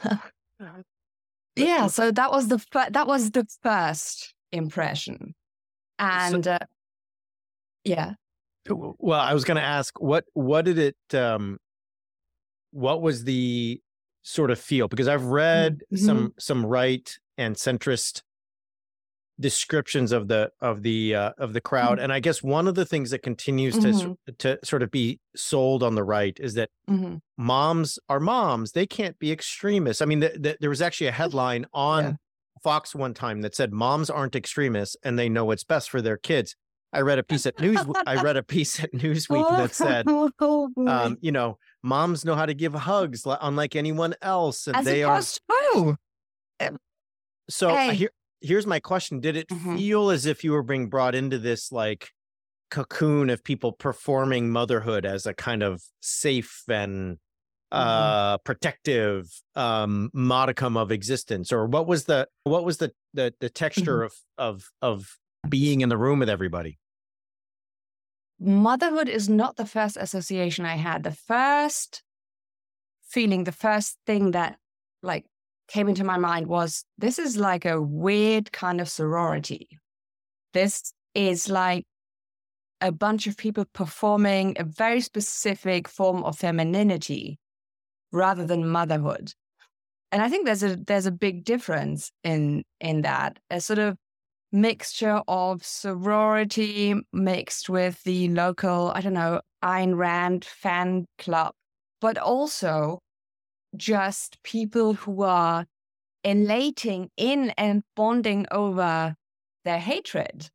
yeah. 1.55 1.87
So 1.87 2.11
that 2.11 2.31
was 2.31 2.47
the, 2.47 2.63
that 2.91 3.07
was 3.07 3.31
the 3.31 3.45
first 3.61 4.33
impression. 4.51 5.35
And 5.99 6.45
so, 6.45 6.51
uh, 6.51 6.59
yeah. 7.87 8.13
Well, 8.69 9.19
I 9.19 9.33
was 9.33 9.45
going 9.45 9.55
to 9.55 9.63
ask 9.63 9.99
what, 9.99 10.25
what 10.33 10.65
did 10.65 10.77
it, 10.77 10.97
um, 11.13 11.57
what 12.71 13.01
was 13.01 13.23
the 13.23 13.81
sort 14.27 14.51
of 14.51 14.59
feel 14.59 14.89
because 14.89 15.07
I've 15.07 15.23
read 15.23 15.83
mm-hmm. 15.91 16.05
some 16.05 16.33
some 16.37 16.65
right 16.65 17.17
and 17.37 17.55
centrist 17.55 18.23
descriptions 19.39 20.11
of 20.11 20.27
the 20.27 20.51
of 20.59 20.83
the 20.83 21.15
uh, 21.15 21.31
of 21.37 21.53
the 21.53 21.61
crowd 21.61 21.93
mm-hmm. 21.93 22.03
and 22.03 22.13
I 22.13 22.19
guess 22.19 22.43
one 22.43 22.67
of 22.67 22.75
the 22.75 22.85
things 22.85 23.11
that 23.11 23.23
continues 23.23 23.75
mm-hmm. 23.75 24.13
to 24.25 24.31
to 24.33 24.65
sort 24.65 24.83
of 24.83 24.91
be 24.91 25.21
sold 25.33 25.81
on 25.81 25.95
the 25.95 26.03
right 26.03 26.37
is 26.41 26.55
that 26.55 26.69
mm-hmm. 26.89 27.15
moms 27.37 27.99
are 28.09 28.19
moms 28.19 28.73
they 28.73 28.85
can't 28.85 29.17
be 29.17 29.31
extremists 29.31 30.01
I 30.01 30.05
mean 30.05 30.19
the, 30.19 30.29
the, 30.37 30.57
there 30.59 30.69
was 30.69 30.81
actually 30.81 31.07
a 31.07 31.13
headline 31.13 31.65
on 31.73 32.03
yeah. 32.03 32.13
Fox 32.61 32.93
one 32.93 33.13
time 33.13 33.41
that 33.41 33.55
said 33.55 33.71
moms 33.71 34.09
aren't 34.09 34.35
extremists 34.35 34.97
and 35.03 35.17
they 35.17 35.29
know 35.29 35.45
what's 35.45 35.63
best 35.63 35.89
for 35.89 36.01
their 36.01 36.17
kids 36.17 36.55
I 36.93 37.01
read 37.01 37.19
a 37.19 37.23
piece 37.23 37.45
at 37.45 37.59
news 37.59 37.79
I 38.05 38.21
read 38.21 38.37
a 38.37 38.43
piece 38.55 38.81
at 38.81 38.93
Newsweek 38.93 39.57
that 39.57 39.73
said 39.73 40.05
oh, 40.07 40.71
um, 40.87 41.17
you 41.21 41.31
know 41.31 41.57
moms 41.83 42.25
know 42.25 42.35
how 42.35 42.45
to 42.45 42.53
give 42.53 42.73
hugs 42.73 43.23
unlike 43.25 43.75
anyone 43.75 44.15
else, 44.21 44.67
and 44.67 44.77
As 44.77 44.85
they 44.85 45.03
are. 45.03 45.21
To. 45.21 45.97
So 47.49 47.69
hey. 47.69 47.95
here, 47.95 48.11
here's 48.41 48.67
my 48.67 48.79
question: 48.79 49.19
Did 49.19 49.35
it 49.35 49.49
mm-hmm. 49.49 49.75
feel 49.75 50.09
as 50.09 50.25
if 50.25 50.43
you 50.43 50.51
were 50.51 50.63
being 50.63 50.89
brought 50.89 51.15
into 51.15 51.37
this 51.37 51.71
like 51.71 52.09
cocoon 52.69 53.29
of 53.29 53.43
people 53.43 53.71
performing 53.71 54.49
motherhood 54.49 55.05
as 55.05 55.25
a 55.25 55.33
kind 55.33 55.63
of 55.63 55.81
safe 56.01 56.63
and 56.67 57.15
mm-hmm. 57.15 57.77
uh 57.77 58.37
protective 58.39 59.25
um 59.55 60.09
modicum 60.13 60.75
of 60.75 60.91
existence 60.91 61.53
or 61.53 61.65
what 61.65 61.87
was 61.87 62.05
the 62.05 62.27
what 62.43 62.65
was 62.65 62.77
the 62.77 62.91
the, 63.13 63.33
the 63.39 63.49
texture 63.49 63.99
mm-hmm. 63.99 64.41
of 64.41 64.57
of 64.57 64.71
of 64.81 65.17
being 65.47 65.81
in 65.81 65.89
the 65.89 65.97
room 65.97 66.19
with 66.19 66.29
everybody 66.29 66.77
motherhood 68.39 69.09
is 69.09 69.29
not 69.29 69.55
the 69.55 69.65
first 69.65 69.97
association 69.97 70.65
I 70.65 70.75
had. 70.75 71.03
The 71.03 71.11
first 71.11 72.03
feeling, 73.09 73.43
the 73.45 73.51
first 73.51 73.97
thing 74.05 74.31
that 74.31 74.57
like 75.01 75.25
came 75.67 75.89
into 75.89 76.03
my 76.03 76.17
mind 76.17 76.47
was 76.47 76.85
this 76.97 77.19
is 77.19 77.37
like 77.37 77.65
a 77.65 77.81
weird 77.81 78.51
kind 78.51 78.79
of 78.81 78.89
sorority. 78.89 79.67
This 80.53 80.93
is 81.13 81.49
like 81.49 81.85
a 82.79 82.91
bunch 82.91 83.25
of 83.27 83.37
people 83.37 83.65
performing 83.73 84.55
a 84.59 84.63
very 84.63 85.01
specific 85.01 85.87
form 85.87 86.23
of 86.23 86.37
femininity 86.37 87.39
rather 88.11 88.45
than 88.45 88.67
motherhood. 88.69 89.33
and 90.11 90.21
I 90.21 90.29
think 90.29 90.45
there's 90.45 90.63
a 90.63 90.77
there's 90.77 91.05
a 91.05 91.11
big 91.11 91.43
difference 91.43 92.11
in 92.23 92.63
in 92.79 93.01
that 93.01 93.39
a 93.49 93.59
sort 93.61 93.79
of 93.79 93.97
mixture 94.51 95.21
of 95.27 95.65
sorority 95.65 96.95
mixed 97.11 97.69
with 97.69 98.01
the 98.03 98.29
local 98.29 98.91
I 98.95 99.01
don't 99.01 99.13
know 99.13 99.41
Ayn 99.63 99.97
Rand 99.97 100.45
fan 100.45 101.05
club, 101.17 101.53
but 101.99 102.17
also 102.17 102.99
just 103.75 104.41
people 104.43 104.93
who 104.93 105.23
are 105.23 105.65
elating 106.23 107.09
in 107.17 107.51
and 107.57 107.83
bonding 107.95 108.45
over 108.51 109.15
their 109.65 109.79
hatred 109.79 110.49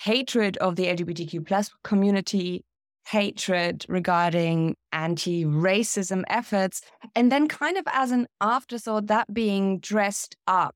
hatred 0.00 0.56
of 0.58 0.76
the 0.76 0.86
lgbtq 0.86 1.46
plus 1.46 1.70
community 1.82 2.64
hatred 3.06 3.84
regarding 3.88 4.74
anti 4.92 5.44
racism 5.44 6.22
efforts. 6.28 6.80
And 7.14 7.30
then, 7.30 7.48
kind 7.48 7.76
of 7.76 7.84
as 7.92 8.10
an 8.10 8.26
afterthought, 8.40 9.06
that 9.06 9.32
being 9.32 9.78
dressed 9.78 10.36
up 10.46 10.74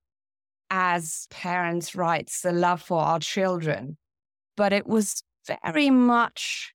as 0.71 1.27
parents' 1.31 1.95
rights, 1.95 2.43
the 2.43 2.53
love 2.53 2.83
for 2.83 3.00
our 3.00 3.19
children. 3.19 3.97
But 4.57 4.73
it 4.73 4.87
was 4.87 5.23
very 5.65 5.91
much 5.91 6.73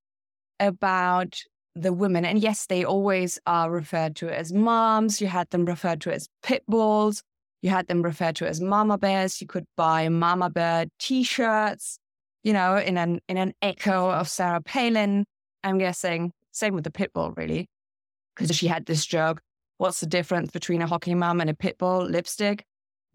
about 0.60 1.42
the 1.76 1.94
women. 1.94 2.26
And 2.26 2.40
yes, 2.40 2.66
they 2.68 2.84
always 2.84 3.40
are 3.46 3.70
referred 3.70 4.16
to 4.18 4.30
as 4.30 4.54
moms. 4.54 5.22
You 5.22 5.28
had 5.28 5.50
them 5.50 5.66
referred 5.66 6.02
to 6.02 6.14
as 6.14 6.28
pit 6.42 6.64
bulls. 6.68 7.22
You 7.62 7.70
had 7.70 7.88
them 7.88 8.02
referred 8.02 8.36
to 8.38 8.48
as 8.48 8.62
mama 8.62 8.98
bears. 8.98 9.42
You 9.42 9.48
could 9.48 9.66
buy 9.76 10.10
mama 10.10 10.50
bear 10.50 10.86
t-shirts, 11.00 12.00
you 12.44 12.54
know, 12.54 12.78
in 12.78 12.98
an 12.98 13.20
in 13.28 13.38
an 13.38 13.54
echo 13.62 14.10
of 14.10 14.30
Sarah 14.30 14.62
Palin. 14.62 15.26
I'm 15.64 15.78
guessing. 15.78 16.32
Same 16.52 16.76
with 16.76 16.84
the 16.84 16.92
pit 16.92 17.12
bull, 17.14 17.34
really. 17.36 17.68
Because 18.36 18.56
she 18.56 18.68
had 18.68 18.86
this 18.86 19.06
joke 19.06 19.42
what's 19.78 20.00
the 20.00 20.06
difference 20.06 20.52
between 20.52 20.82
a 20.82 20.88
hockey 20.88 21.16
mom 21.16 21.42
and 21.42 21.50
a 21.50 21.54
pit 21.54 21.78
bull 21.78 22.06
lipstick? 22.06 22.66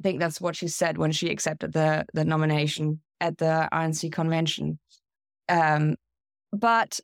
Think 0.03 0.21
that's 0.21 0.41
what 0.41 0.57
she 0.57 0.69
said 0.69 0.99
when 0.99 1.13
she 1.13 1.31
accepted 1.31 1.73
the, 1.73 2.07
the 2.15 2.25
nomination 2.25 3.01
at 3.21 3.39
the 3.39 3.69
RNC 3.73 4.13
convention. 4.13 4.79
Um, 5.49 5.97
but 6.53 7.01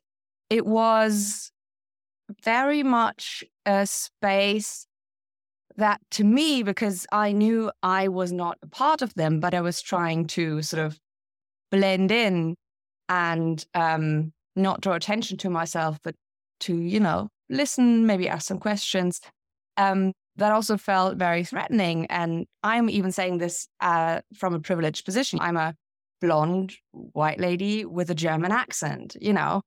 it 0.49 0.65
was 0.65 1.51
very 2.43 2.83
much 2.83 3.43
a 3.65 3.85
space 3.85 4.87
that 5.75 6.01
to 6.11 6.23
me, 6.23 6.63
because 6.63 7.05
I 7.11 7.31
knew 7.31 7.71
I 7.83 8.07
was 8.07 8.31
not 8.31 8.57
a 8.63 8.67
part 8.67 9.01
of 9.01 9.13
them, 9.13 9.39
but 9.39 9.53
I 9.53 9.61
was 9.61 9.81
trying 9.81 10.25
to 10.27 10.61
sort 10.63 10.83
of 10.83 10.97
blend 11.71 12.11
in 12.11 12.55
and 13.09 13.63
um, 13.73 14.33
not 14.55 14.81
draw 14.81 14.95
attention 14.95 15.37
to 15.37 15.49
myself, 15.49 15.99
but 16.03 16.15
to, 16.61 16.75
you 16.75 16.99
know, 16.99 17.29
listen, 17.49 18.07
maybe 18.07 18.27
ask 18.27 18.47
some 18.47 18.59
questions. 18.59 19.21
Um, 19.77 20.13
that 20.37 20.51
also 20.51 20.77
felt 20.77 21.17
very 21.17 21.43
threatening. 21.43 22.05
And 22.07 22.45
I'm 22.63 22.89
even 22.89 23.11
saying 23.11 23.37
this 23.39 23.67
uh, 23.79 24.21
from 24.35 24.53
a 24.53 24.59
privileged 24.59 25.05
position. 25.05 25.39
I'm 25.41 25.57
a 25.57 25.75
blonde 26.21 26.73
white 26.91 27.39
lady 27.39 27.85
with 27.85 28.09
a 28.09 28.15
German 28.15 28.51
accent, 28.51 29.15
you 29.19 29.33
know, 29.33 29.61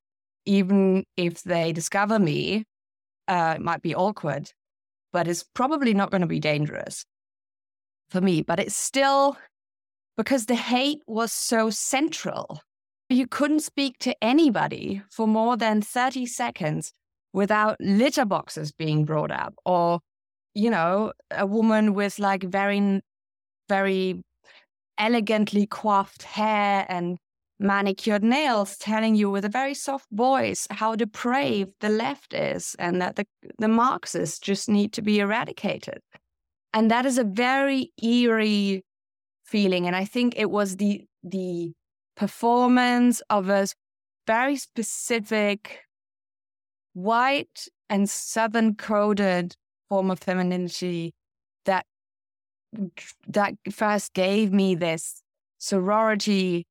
even 0.47 1.05
if 1.17 1.43
they 1.43 1.73
discover 1.73 2.19
me, 2.19 2.65
uh, 3.29 3.55
it 3.57 3.63
might 3.63 3.83
be 3.83 3.95
awkward, 3.95 4.51
but 5.13 5.29
it's 5.29 5.45
probably 5.55 5.95
not 5.95 6.11
going 6.11 6.23
to 6.23 6.27
be 6.27 6.41
dangerous 6.41 7.05
for 8.09 8.21
me. 8.21 8.43
But 8.43 8.59
it's 8.59 8.77
still 8.77 9.37
because 10.17 10.47
the 10.47 10.57
hate 10.57 11.03
was 11.07 11.33
so 11.33 11.71
central 11.71 12.61
you 13.11 13.27
couldn't 13.27 13.61
speak 13.61 13.99
to 13.99 14.17
anybody 14.23 15.03
for 15.11 15.27
more 15.27 15.57
than 15.57 15.83
30 15.83 16.27
seconds 16.27 16.93
without 17.33 17.77
litter 17.81 18.25
boxes 18.25 18.73
being 18.73 19.05
brought 19.05 19.31
up 19.31 19.55
or, 19.65 20.01
you 20.55 20.71
know, 20.71 21.13
a 21.31 21.47
woman 21.47 21.95
with 21.95 22.19
like 22.19 22.43
very, 22.43 23.01
very 23.69 24.23
elegantly 24.99 25.67
coiffed 25.67 26.23
hair 26.23 26.87
and 26.89 27.19
manicured 27.59 28.25
nails 28.25 28.77
telling 28.79 29.15
you 29.15 29.31
with 29.31 29.45
a 29.45 29.49
very 29.49 29.75
soft 29.75 30.07
voice 30.11 30.67
how 30.71 30.97
depraved 30.97 31.73
the 31.81 31.91
left 31.91 32.33
is 32.33 32.75
and 32.79 33.01
that 33.03 33.17
the, 33.17 33.27
the 33.59 33.69
Marxists 33.69 34.39
just 34.39 34.69
need 34.69 34.93
to 34.95 35.03
be 35.03 35.19
eradicated. 35.19 36.01
And 36.73 36.91
that 36.91 37.05
is 37.05 37.19
a 37.19 37.25
very 37.25 37.93
eerie 38.03 38.83
feeling. 39.45 39.87
And 39.87 39.95
I 39.95 40.05
think 40.05 40.35
it 40.37 40.51
was 40.51 40.77
the 40.77 41.05
the 41.23 41.73
performance 42.17 43.21
of 43.29 43.49
a 43.49 43.67
very 44.27 44.57
specific 44.57 45.81
white 46.95 47.69
and 47.89 48.09
southern 48.09 48.75
coded 48.75 49.55
form 49.91 50.11
of 50.11 50.19
femininity 50.19 51.13
that 51.67 51.85
that 53.29 53.55
first 53.71 54.15
gave 54.15 54.53
me 54.53 54.75
this 54.75 55.23
sorority 55.59 56.67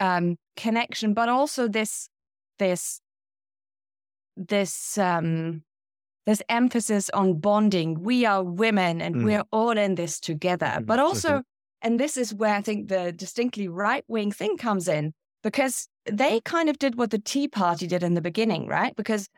um, 0.00 0.36
connection, 0.56 1.14
but 1.14 1.30
also 1.30 1.68
this 1.68 2.08
this 2.58 3.00
this 4.36 4.98
um, 4.98 5.62
this 6.26 6.42
emphasis 6.50 7.08
on 7.10 7.38
bonding. 7.38 8.02
We 8.02 8.26
are 8.26 8.42
women, 8.42 9.00
and 9.00 9.16
mm. 9.16 9.24
we're 9.24 9.44
all 9.50 9.78
in 9.78 9.94
this 9.94 10.20
together. 10.20 10.80
But 10.84 10.98
also 10.98 11.42
and 11.84 12.00
this 12.00 12.16
is 12.16 12.34
where 12.34 12.54
I 12.54 12.62
think 12.62 12.88
the 12.88 13.12
distinctly 13.12 13.68
right 13.68 14.04
wing 14.08 14.32
thing 14.32 14.56
comes 14.56 14.88
in 14.88 15.12
because 15.42 15.86
they 16.10 16.40
kind 16.40 16.70
of 16.70 16.78
did 16.78 16.96
what 16.96 17.10
the 17.10 17.18
Tea 17.18 17.46
Party 17.46 17.86
did 17.86 18.02
in 18.02 18.14
the 18.14 18.22
beginning, 18.22 18.66
right? 18.66 18.96
Because 18.96 19.28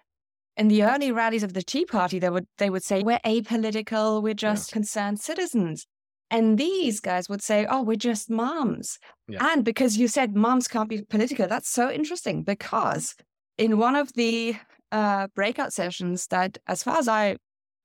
in 0.57 0.69
the 0.69 0.85
early 0.85 1.13
rallies 1.13 1.43
of 1.43 1.53
the 1.53 1.63
Tea 1.63 1.85
Party, 1.85 2.19
they 2.19 2.31
would 2.31 2.47
they 2.59 2.71
would 2.71 2.83
say 2.83 3.03
we're 3.03 3.21
apolitical, 3.21 4.23
we're 4.23 4.35
just 4.35 4.71
yeah. 4.71 4.75
concerned 4.75 5.21
citizens, 5.21 5.87
and 6.31 6.59
these 6.59 7.01
guys 7.01 7.29
would 7.29 7.43
say, 7.43 7.67
oh, 7.69 7.83
we're 7.83 7.97
just 7.97 8.31
moms. 8.31 8.99
Yeah. 9.29 9.47
And 9.53 9.65
because 9.65 9.97
you 9.97 10.09
said 10.09 10.35
moms 10.35 10.67
can't 10.67 10.89
be 10.89 11.03
political, 11.03 11.47
that's 11.47 11.69
so 11.69 11.91
interesting 11.91 12.43
because 12.43 13.15
in 13.59 13.79
one 13.79 13.95
of 13.95 14.13
the 14.15 14.57
uh, 14.93 15.29
breakout 15.35 15.73
sessions 15.73 16.27
that, 16.29 16.59
as 16.67 16.83
far 16.83 16.99
as 16.99 17.09
I 17.09 17.37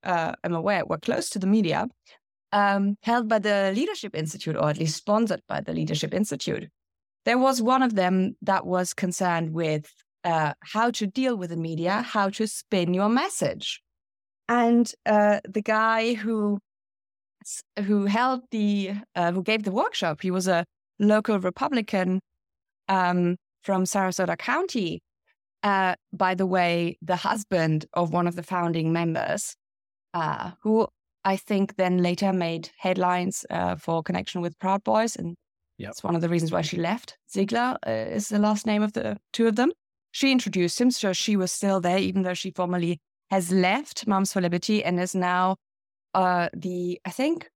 uh, 0.03 0.33
am 0.43 0.55
aware, 0.55 0.85
were 0.85 0.97
close 0.97 1.29
to 1.31 1.39
the 1.39 1.47
media, 1.47 1.87
um, 2.51 2.97
held 3.03 3.27
by 3.27 3.39
the 3.39 3.71
Leadership 3.75 4.15
Institute, 4.15 4.55
or 4.55 4.69
at 4.69 4.77
least 4.77 4.97
sponsored 4.97 5.41
by 5.47 5.61
the 5.61 5.73
Leadership 5.73 6.13
Institute. 6.13 6.69
There 7.25 7.37
was 7.37 7.61
one 7.61 7.83
of 7.83 7.95
them 7.95 8.35
that 8.41 8.65
was 8.65 8.93
concerned 8.93 9.53
with 9.53 9.85
uh, 10.23 10.53
how 10.61 10.91
to 10.91 11.07
deal 11.07 11.35
with 11.35 11.49
the 11.49 11.57
media, 11.57 12.01
how 12.01 12.29
to 12.29 12.47
spin 12.47 12.93
your 12.93 13.09
message. 13.09 13.81
And 14.47 14.91
uh, 15.05 15.39
the 15.47 15.61
guy 15.61 16.13
who 16.13 16.59
who 17.79 18.05
held 18.05 18.41
the 18.51 18.93
uh, 19.15 19.31
who 19.31 19.43
gave 19.43 19.63
the 19.63 19.71
workshop, 19.71 20.21
he 20.21 20.31
was 20.31 20.47
a 20.47 20.65
local 20.99 21.39
Republican 21.39 22.19
um, 22.87 23.37
from 23.63 23.83
Sarasota 23.85 24.37
County. 24.37 25.01
Uh, 25.63 25.95
by 26.11 26.33
the 26.33 26.45
way, 26.45 26.97
the 27.01 27.15
husband 27.15 27.85
of 27.93 28.11
one 28.11 28.27
of 28.27 28.35
the 28.35 28.43
founding 28.43 28.91
members, 28.91 29.55
uh, 30.13 30.51
who 30.63 30.87
I 31.23 31.37
think 31.37 31.75
then 31.75 31.99
later 31.99 32.33
made 32.33 32.71
headlines 32.77 33.45
uh, 33.49 33.75
for 33.75 34.01
connection 34.01 34.41
with 34.41 34.57
Proud 34.59 34.83
Boys, 34.83 35.15
and 35.15 35.35
yep. 35.77 35.89
that's 35.89 36.03
one 36.03 36.15
of 36.15 36.21
the 36.21 36.29
reasons 36.29 36.51
why 36.51 36.61
she 36.61 36.77
left. 36.77 37.17
Ziegler 37.31 37.77
is 37.85 38.29
the 38.29 38.39
last 38.39 38.65
name 38.65 38.81
of 38.81 38.93
the 38.93 39.17
two 39.33 39.47
of 39.47 39.55
them. 39.55 39.71
She 40.11 40.31
introduced 40.31 40.79
him, 40.79 40.91
so 40.91 41.13
she 41.13 41.35
was 41.35 41.51
still 41.51 41.79
there, 41.79 41.97
even 41.97 42.23
though 42.23 42.33
she 42.33 42.51
formally 42.51 42.99
has 43.29 43.51
left 43.51 44.05
Moms 44.07 44.33
for 44.33 44.41
Liberty 44.41 44.83
and 44.83 44.99
is 44.99 45.15
now 45.15 45.55
uh, 46.13 46.49
the, 46.53 46.99
I 47.05 47.11
think, 47.11 47.49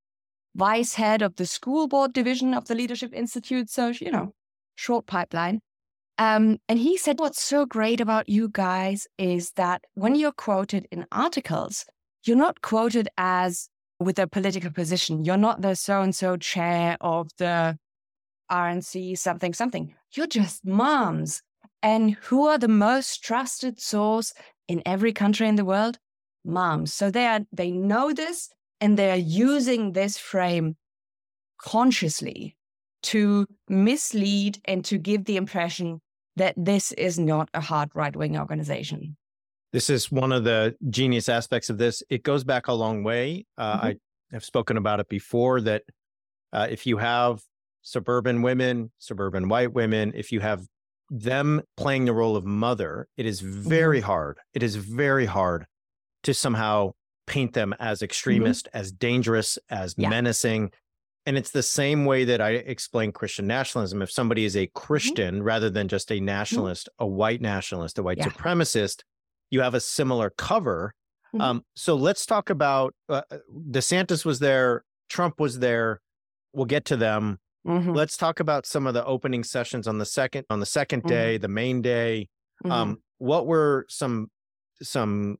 vice 0.56 0.94
head 0.94 1.22
of 1.22 1.36
the 1.36 1.46
school 1.46 1.88
board 1.88 2.14
division 2.14 2.54
of 2.54 2.66
the 2.66 2.76
Leadership 2.76 3.12
Institute. 3.14 3.70
So, 3.70 3.90
you 3.90 4.12
know, 4.12 4.34
short 4.76 5.06
pipeline. 5.06 5.60
Um, 6.18 6.60
and 6.70 6.80
he 6.80 6.98
said, 6.98 7.20
What's 7.20 7.42
so 7.42 7.66
great 7.66 8.00
about 8.00 8.30
you 8.30 8.50
guys 8.50 9.08
is 9.18 9.52
that 9.52 9.84
when 9.96 10.16
you're 10.16 10.32
quoted 10.32 10.88
in 10.92 11.06
articles, 11.12 11.86
you're 12.24 12.38
not 12.38 12.62
quoted 12.62 13.10
as 13.18 13.68
with 14.00 14.18
a 14.18 14.28
political 14.28 14.72
position. 14.72 15.26
You're 15.26 15.38
not 15.38 15.62
the 15.62 15.76
so 15.76 16.02
and 16.02 16.16
so 16.16 16.38
chair 16.38 16.98
of 17.02 17.30
the 17.38 17.78
RNC 18.52 19.18
something 19.18 19.54
something. 19.54 19.94
You're 20.14 20.28
just 20.28 20.66
moms. 20.66 21.42
And 21.86 22.16
who 22.24 22.48
are 22.48 22.58
the 22.58 22.68
most 22.68 23.24
trusted 23.24 23.80
source 23.80 24.34
in 24.68 24.82
every 24.88 25.14
country 25.14 25.48
in 25.48 25.56
the 25.56 25.64
world? 25.64 26.00
Moms. 26.44 26.92
So 26.92 27.12
they 27.12 27.28
are 27.28 27.42
they 27.54 27.70
know 27.70 28.12
this 28.12 28.50
and 28.82 28.98
they 28.98 29.12
are 29.12 29.16
using 29.16 29.92
this 29.92 30.18
frame 30.18 30.78
consciously 31.62 32.58
to 33.04 33.46
mislead 33.70 34.58
and 34.66 34.84
to 34.86 34.98
give 34.98 35.26
the 35.26 35.38
impression 35.38 36.02
that 36.38 36.56
this 36.58 36.92
is 36.94 37.20
not 37.20 37.50
a 37.54 37.62
hard 37.62 37.90
right 37.94 38.16
wing 38.16 38.36
organization. 38.36 39.16
This 39.72 39.92
is 39.92 40.12
one 40.12 40.32
of 40.32 40.44
the 40.44 40.76
genius 40.90 41.30
aspects 41.30 41.70
of 41.70 41.78
this. 41.78 42.02
It 42.10 42.24
goes 42.24 42.44
back 42.44 42.68
a 42.68 42.74
long 42.74 43.04
way. 43.04 43.46
Uh, 43.60 43.78
mm-hmm. 43.78 43.86
I 43.86 43.96
have 44.32 44.44
spoken 44.44 44.78
about 44.78 45.00
it 45.00 45.08
before 45.08 45.62
that 45.62 45.84
uh, 46.52 46.66
if 46.68 46.88
you 46.88 46.98
have 46.98 47.42
suburban 47.84 48.42
women, 48.42 48.90
suburban 48.98 49.50
white 49.50 49.74
women, 49.74 50.14
if 50.16 50.32
you 50.32 50.40
have 50.40 50.66
them 51.10 51.62
playing 51.78 52.06
the 52.06 52.14
role 52.14 52.36
of 52.36 52.46
mother, 52.46 53.08
it 53.18 53.26
is 53.26 53.40
very 53.42 54.00
mm-hmm. 54.00 54.08
hard. 54.08 54.38
It 54.54 54.64
is 54.64 54.76
very 54.76 55.26
hard 55.26 55.66
to 56.24 56.34
somehow 56.34 56.94
paint 57.28 57.54
them 57.54 57.74
as 57.80 58.02
extremist, 58.02 58.68
mm-hmm. 58.68 58.78
as 58.78 58.92
dangerous, 58.92 59.58
as 59.70 59.96
yeah. 59.98 60.10
menacing. 60.10 60.72
And 61.26 61.38
it's 61.38 61.52
the 61.52 61.64
same 61.64 62.06
way 62.06 62.24
that 62.26 62.40
I 62.42 62.52
explain 62.52 63.12
Christian 63.12 63.48
nationalism. 63.48 64.02
If 64.02 64.12
somebody 64.12 64.46
is 64.46 64.56
a 64.56 64.68
mm-hmm. 64.68 64.78
Christian 64.78 65.36
mm-hmm. 65.36 65.44
rather 65.44 65.70
than 65.70 65.88
just 65.88 66.12
a 66.12 66.16
mm-hmm. 66.16 66.26
nationalist, 66.26 66.88
mm-hmm. 66.88 67.04
a 67.04 67.08
white 67.08 67.42
nationalist, 67.42 67.98
a 67.98 68.04
white 68.04 68.18
yeah. 68.18 68.26
supremacist, 68.26 69.02
you 69.50 69.62
have 69.62 69.74
a 69.74 69.80
similar 69.80 70.32
cover. 70.32 70.94
Mm-hmm. 71.34 71.42
Um, 71.42 71.66
so 71.76 71.96
let's 71.96 72.26
talk 72.26 72.50
about 72.50 72.94
uh, 73.10 73.22
uh, 73.30 73.38
DeSantis 73.72 74.26
was 74.26 74.40
there, 74.40 74.84
Trump 75.10 75.40
was 75.40 75.60
there. 75.60 76.02
We'll 76.54 76.66
get 76.66 76.86
to 76.86 76.98
them. 76.98 77.40
Mm-hmm. 77.66 77.94
Let's 77.94 78.18
talk 78.18 78.40
about 78.40 78.66
some 78.66 78.86
of 78.86 78.94
the 78.94 79.04
opening 79.06 79.44
sessions 79.44 79.88
on 79.88 79.98
the 79.98 80.06
second 80.06 80.46
on 80.50 80.60
the 80.60 80.66
2nd 80.66 81.08
day, 81.08 81.38
the 81.38 81.48
main 81.48 81.82
day. 81.82 82.30
Um, 82.64 83.00
what 83.18 83.48
were 83.48 83.86
some 83.90 84.30
some 84.82 85.38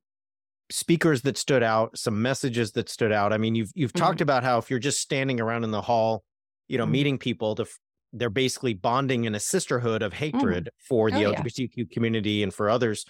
speakers 0.70 1.22
that 1.22 1.36
stood 1.36 1.62
out, 1.62 1.96
some 1.96 2.20
messages 2.20 2.72
that 2.72 2.88
stood 2.88 3.12
out. 3.12 3.32
I 3.32 3.38
mean, 3.38 3.54
you've 3.54 3.70
you've 3.74 3.92
mm-hmm. 3.92 4.04
talked 4.04 4.20
about 4.20 4.42
how 4.42 4.58
if 4.58 4.70
you're 4.70 4.78
just 4.78 5.00
standing 5.00 5.40
around 5.40 5.64
in 5.64 5.70
the 5.70 5.80
hall, 5.80 6.24
you 6.68 6.78
know, 6.78 6.84
mm-hmm. 6.84 6.92
meeting 6.92 7.18
people, 7.18 7.54
to, 7.56 7.66
they're 8.12 8.30
basically 8.30 8.74
bonding 8.74 9.24
in 9.24 9.34
a 9.34 9.40
sisterhood 9.40 10.02
of 10.02 10.12
mm-hmm. 10.12 10.38
hatred 10.38 10.64
mm-hmm. 10.64 10.86
for 10.88 11.10
the 11.10 11.24
oh, 11.24 11.32
LGBTQ 11.32 11.70
yeah. 11.76 11.84
community 11.92 12.42
and 12.42 12.52
for 12.52 12.68
others. 12.68 13.04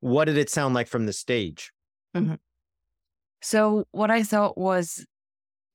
What 0.00 0.26
did 0.26 0.38
it 0.38 0.50
sound 0.50 0.74
like 0.74 0.88
from 0.88 1.06
the 1.06 1.12
stage? 1.12 1.72
Mm-hmm. 2.16 2.34
So, 3.40 3.84
what 3.92 4.10
I 4.10 4.22
thought 4.22 4.58
was 4.58 5.04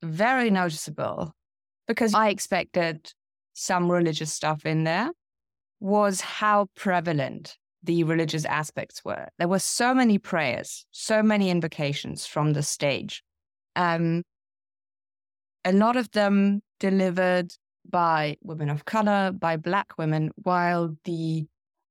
very 0.02 0.50
noticeable, 0.50 1.34
because 1.88 2.14
I 2.14 2.30
expected 2.30 3.12
some 3.54 3.92
religious 3.92 4.32
stuff 4.32 4.66
in 4.66 4.84
there, 4.84 5.12
was 5.80 6.22
how 6.22 6.68
prevalent 6.76 7.58
the 7.84 8.04
religious 8.04 8.46
aspects 8.46 9.04
were. 9.04 9.28
There 9.38 9.48
were 9.48 9.60
so 9.60 9.94
many 9.94 10.18
prayers, 10.18 10.86
so 10.92 11.22
many 11.22 11.50
invocations 11.50 12.26
from 12.26 12.54
the 12.54 12.64
stage. 12.64 13.22
Um, 13.76 14.24
a 15.66 15.74
lot 15.74 15.98
of 15.98 16.10
them 16.12 16.62
delivered 16.80 17.54
by 17.90 18.38
women 18.42 18.70
of 18.70 18.86
color, 18.86 19.32
by 19.32 19.58
Black 19.58 19.94
women, 19.98 20.32
while 20.36 20.96
the 21.04 21.46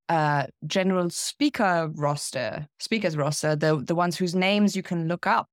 uh, 0.09 0.47
general 0.67 1.11
speaker 1.11 1.91
roster, 1.95 2.67
speakers 2.79 3.17
roster, 3.17 3.57
the 3.57 3.77
the 3.77 3.95
ones 3.95 4.17
whose 4.17 4.35
names 4.35 4.75
you 4.75 4.83
can 4.83 5.09
look 5.09 5.27
up 5.27 5.49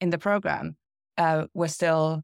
in 0.00 0.10
the 0.10 0.18
program, 0.18 0.76
uh, 1.18 1.46
were 1.54 1.68
still, 1.68 2.22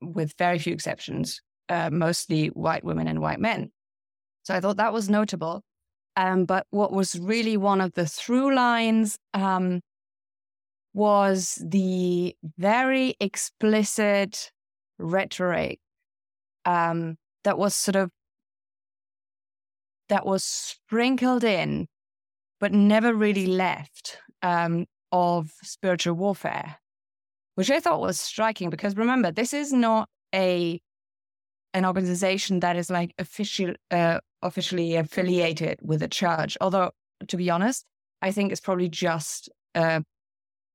with 0.00 0.34
very 0.38 0.58
few 0.58 0.72
exceptions, 0.72 1.40
uh, 1.68 1.90
mostly 1.90 2.48
white 2.48 2.84
women 2.84 3.08
and 3.08 3.20
white 3.20 3.40
men. 3.40 3.70
So 4.44 4.54
I 4.54 4.60
thought 4.60 4.76
that 4.76 4.92
was 4.92 5.08
notable. 5.08 5.62
Um, 6.16 6.44
but 6.46 6.66
what 6.70 6.92
was 6.92 7.18
really 7.18 7.56
one 7.56 7.80
of 7.80 7.92
the 7.92 8.06
through 8.06 8.54
lines 8.54 9.18
um, 9.34 9.80
was 10.94 11.62
the 11.62 12.34
very 12.56 13.14
explicit 13.20 14.50
rhetoric 14.98 15.78
um, 16.64 17.16
that 17.44 17.58
was 17.58 17.74
sort 17.74 17.96
of 17.96 18.10
that 20.08 20.24
was 20.24 20.44
sprinkled 20.44 21.44
in, 21.44 21.88
but 22.60 22.72
never 22.72 23.12
really 23.12 23.46
left 23.46 24.18
um, 24.42 24.86
of 25.12 25.50
spiritual 25.62 26.14
warfare, 26.14 26.76
which 27.56 27.70
I 27.70 27.80
thought 27.80 28.00
was 28.00 28.20
striking 28.20 28.70
because 28.70 28.96
remember, 28.96 29.32
this 29.32 29.52
is 29.52 29.72
not 29.72 30.08
a 30.34 30.80
an 31.74 31.84
organization 31.84 32.60
that 32.60 32.76
is 32.76 32.88
like 32.88 33.12
official 33.18 33.74
uh, 33.90 34.20
officially 34.42 34.94
affiliated 34.96 35.78
with 35.82 36.02
a 36.02 36.08
church. 36.08 36.56
Although, 36.60 36.92
to 37.26 37.36
be 37.36 37.50
honest, 37.50 37.84
I 38.22 38.30
think 38.30 38.52
it's 38.52 38.60
probably 38.60 38.88
just 38.88 39.50
uh, 39.74 40.00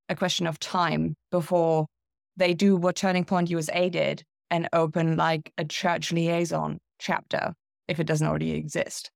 a 0.10 0.16
question 0.16 0.48
of 0.48 0.60
time 0.60 1.16
before 1.32 1.88
they 2.36 2.54
do 2.54 2.76
what 2.76 2.96
Turning 2.96 3.26
Point 3.26 3.50
USA 3.50 3.90
did 3.90 4.24
and 4.50 4.68
open 4.74 5.16
like 5.16 5.54
a 5.58 5.66
church 5.66 6.12
liaison 6.12 6.80
chapter 7.00 7.54
if 7.88 8.00
it 8.00 8.08
doesn't 8.08 8.28
already 8.28 8.52
exist. 8.52 9.12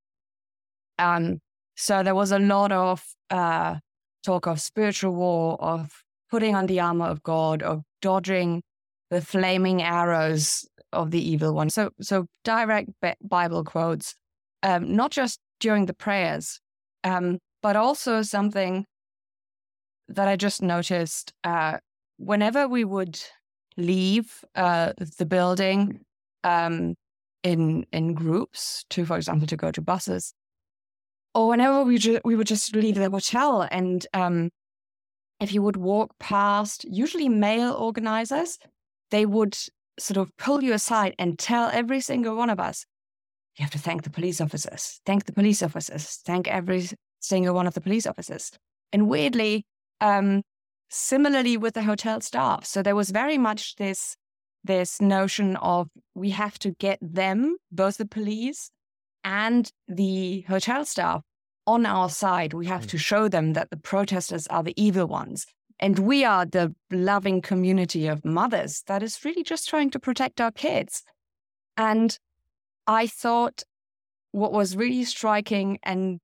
Um, 0.98 1.40
so 1.76 2.04
there 2.04 2.16
was 2.16 2.32
a 2.32 2.40
lot 2.40 2.72
of 2.72 3.04
uh, 3.30 3.76
talk 4.24 4.48
of 4.48 4.62
spiritual 4.62 5.14
war, 5.14 5.62
of 5.62 5.92
putting 6.30 6.56
on 6.56 6.66
the 6.66 6.80
armor 6.80 7.06
of 7.06 7.24
God, 7.24 7.64
of 7.64 7.84
dodging 8.02 8.62
the 9.10 9.22
flaming 9.22 9.82
arrows 9.82 10.66
of 10.92 11.12
the 11.12 11.30
evil 11.32 11.54
one. 11.54 11.70
So, 11.70 11.92
so 12.02 12.26
direct 12.44 12.90
Bible 13.22 13.64
quotes, 13.64 14.16
um, 14.64 14.96
not 14.96 15.12
just 15.12 15.40
during 15.60 15.86
the 15.86 15.94
prayers, 15.94 16.60
um, 17.04 17.40
but 17.62 17.76
also 17.76 18.22
something 18.22 18.86
that 20.08 20.28
I 20.28 20.36
just 20.36 20.62
noticed. 20.62 21.34
Uh, 21.44 21.78
whenever 22.18 22.68
we 22.68 22.84
would 22.84 23.20
leave 23.78 24.44
uh, 24.56 24.94
the 25.18 25.26
building 25.26 26.02
um, 26.44 26.96
in 27.44 27.86
in 27.92 28.14
groups 28.14 28.86
to, 28.90 29.06
for 29.06 29.18
example, 29.18 29.48
to 29.48 29.58
go 29.58 29.72
to 29.72 29.82
buses, 29.82 30.34
or 31.34 31.48
whenever 31.48 31.84
we 31.84 31.98
ju- 31.98 32.22
we 32.24 32.36
would 32.36 32.48
just 32.48 32.76
leave 32.76 32.96
the 32.96 33.10
hotel, 33.10 33.68
and 33.72 34.08
um, 34.14 34.50
if 35.40 35.54
you 35.54 35.62
would 35.62 35.78
walk 35.78 36.12
past, 36.20 36.86
usually 36.86 37.30
male 37.30 37.74
organizers, 37.74 38.58
they 39.12 39.26
would 39.26 39.58
sort 40.00 40.18
of 40.18 40.36
pull 40.38 40.64
you 40.64 40.74
aside 40.74 41.16
and 41.20 41.38
tell 41.38 41.70
every 41.72 42.02
single 42.02 42.36
one 42.36 42.50
of 42.50 42.60
us, 42.60 42.86
you 43.58 43.64
have 43.64 43.72
to 43.72 43.80
thank 43.80 44.04
the 44.04 44.10
police 44.10 44.42
officers, 44.42 45.00
thank 45.06 45.26
the 45.26 45.34
police 45.34 45.64
officers, 45.64 46.20
thank 46.26 46.48
every 46.48 46.90
single 47.20 47.56
one 47.56 47.68
of 47.68 47.74
the 47.74 47.82
police 47.82 48.06
officers. 48.06 48.52
And 48.92 49.08
weirdly, 49.08 49.66
um, 50.02 50.42
similarly 50.90 51.58
with 51.58 51.74
the 51.74 51.84
hotel 51.84 52.22
staff. 52.22 52.66
So 52.66 52.82
there 52.82 52.96
was 52.96 53.10
very 53.10 53.38
much 53.38 53.76
this 53.76 54.16
this 54.64 55.00
notion 55.00 55.56
of 55.58 55.90
we 56.16 56.32
have 56.32 56.58
to 56.58 56.72
get 56.72 56.98
them, 57.00 57.56
both 57.72 57.98
the 57.98 58.06
police 58.06 58.72
and 59.24 59.70
the 59.88 60.42
hotel 60.48 60.86
staff, 60.86 61.22
on 61.68 61.86
our 61.86 62.10
side. 62.10 62.54
We 62.54 62.66
have 62.68 62.84
mm. 62.84 62.90
to 62.90 62.98
show 62.98 63.28
them 63.28 63.54
that 63.54 63.70
the 63.70 63.78
protesters 63.78 64.48
are 64.48 64.64
the 64.64 64.74
evil 64.82 65.08
ones. 65.08 65.46
And 65.80 66.00
we 66.00 66.24
are 66.24 66.46
the 66.46 66.74
loving 66.92 67.42
community 67.42 68.08
of 68.08 68.24
mothers 68.24 68.84
that 68.88 69.04
is 69.04 69.24
really 69.26 69.44
just 69.44 69.68
trying 69.68 69.90
to 69.92 70.00
protect 70.00 70.40
our 70.40 70.52
kids. 70.52 71.04
And 71.76 72.18
I 72.88 73.08
thought 73.08 73.64
what 74.32 74.54
was 74.54 74.76
really 74.76 75.04
striking, 75.04 75.80
and 75.84 76.20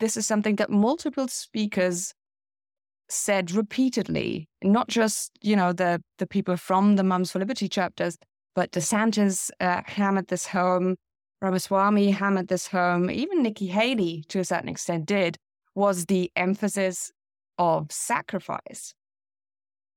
this 0.00 0.16
is 0.16 0.26
something 0.26 0.56
that 0.56 0.70
multiple 0.70 1.28
speakers 1.28 2.12
said 3.08 3.52
repeatedly, 3.52 4.48
not 4.62 4.88
just, 4.88 5.32
you 5.42 5.56
know, 5.56 5.72
the, 5.72 6.02
the 6.18 6.26
people 6.26 6.56
from 6.56 6.96
the 6.96 7.04
Mums 7.04 7.30
for 7.32 7.38
Liberty 7.38 7.68
chapters, 7.68 8.18
but 8.54 8.72
DeSantis 8.72 9.50
uh, 9.60 9.82
hammered 9.86 10.28
this 10.28 10.46
home, 10.46 10.96
Ramaswamy 11.40 12.10
hammered 12.10 12.48
this 12.48 12.68
home, 12.68 13.10
even 13.10 13.42
Nikki 13.42 13.66
Haley 13.66 14.24
to 14.28 14.40
a 14.40 14.44
certain 14.44 14.68
extent 14.68 15.06
did, 15.06 15.36
was 15.74 16.06
the 16.06 16.32
emphasis 16.34 17.12
of 17.58 17.90
sacrifice, 17.92 18.94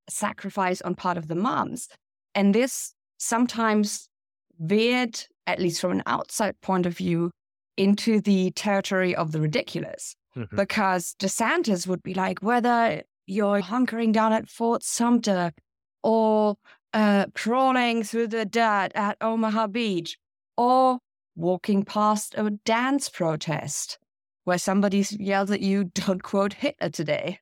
sacrifice 0.10 0.82
on 0.82 0.96
part 0.96 1.18
of 1.18 1.28
the 1.28 1.36
moms. 1.36 1.88
And 2.36 2.54
this 2.54 2.94
sometimes 3.18 4.08
veered, 4.60 5.20
at 5.48 5.60
least 5.60 5.82
from 5.82 5.92
an 5.92 6.04
outside 6.06 6.60
point 6.62 6.86
of 6.86 6.96
view, 6.96 7.32
into 7.78 8.22
the 8.22 8.52
territory 8.52 9.16
of 9.16 9.32
the 9.32 9.42
ridiculous. 9.42 10.16
Mm-hmm. 10.36 10.56
Because 10.56 11.16
DeSantis 11.20 11.88
would 11.88 12.04
be 12.04 12.14
like, 12.14 12.40
whether 12.42 13.02
you're 13.26 13.62
hunkering 13.62 14.14
down 14.14 14.34
at 14.34 14.48
Fort 14.48 14.84
Sumter 14.84 15.52
or 16.04 16.56
uh, 16.94 17.26
crawling 17.34 18.04
through 18.04 18.28
the 18.28 18.46
dirt 18.46 18.90
at 18.96 19.18
Omaha 19.22 19.68
Beach 19.68 20.18
or 20.58 21.00
walking 21.36 21.84
past 21.84 22.36
a 22.38 22.50
dance 22.66 23.10
protest 23.10 23.98
where 24.44 24.58
somebody 24.58 25.06
yells 25.12 25.52
at 25.52 25.62
you, 25.62 25.84
don't 25.94 26.24
quote 26.24 26.54
Hitler 26.54 26.90
today 26.90 27.40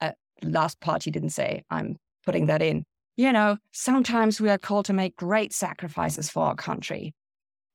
uh, 0.00 0.12
last 0.42 0.80
part 0.80 1.04
he 1.04 1.10
didn't 1.10 1.30
say. 1.30 1.64
I'm 1.70 1.96
putting 2.24 2.46
that 2.46 2.62
in. 2.62 2.84
You 3.16 3.32
know, 3.32 3.58
sometimes 3.72 4.40
we 4.40 4.48
are 4.48 4.58
called 4.58 4.86
to 4.86 4.92
make 4.92 5.16
great 5.16 5.52
sacrifices 5.52 6.30
for 6.30 6.44
our 6.44 6.54
country. 6.54 7.14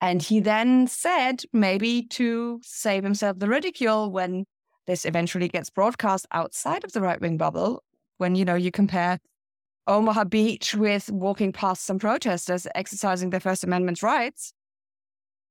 And 0.01 0.21
he 0.21 0.39
then 0.39 0.87
said, 0.87 1.43
maybe 1.53 2.03
to 2.11 2.59
save 2.63 3.03
himself 3.03 3.39
the 3.39 3.47
ridicule 3.47 4.11
when 4.11 4.45
this 4.87 5.05
eventually 5.05 5.47
gets 5.47 5.69
broadcast 5.69 6.27
outside 6.31 6.83
of 6.83 6.91
the 6.91 7.01
right 7.01 7.19
wing 7.19 7.37
bubble, 7.37 7.83
when, 8.17 8.35
you 8.35 8.45
know, 8.45 8.55
you 8.55 8.71
compare 8.71 9.19
Omaha 9.87 10.25
Beach 10.25 10.75
with 10.75 11.11
walking 11.11 11.51
past 11.51 11.85
some 11.85 11.99
protesters 11.99 12.67
exercising 12.75 13.29
their 13.29 13.39
First 13.39 13.63
Amendment 13.63 14.01
rights. 14.01 14.53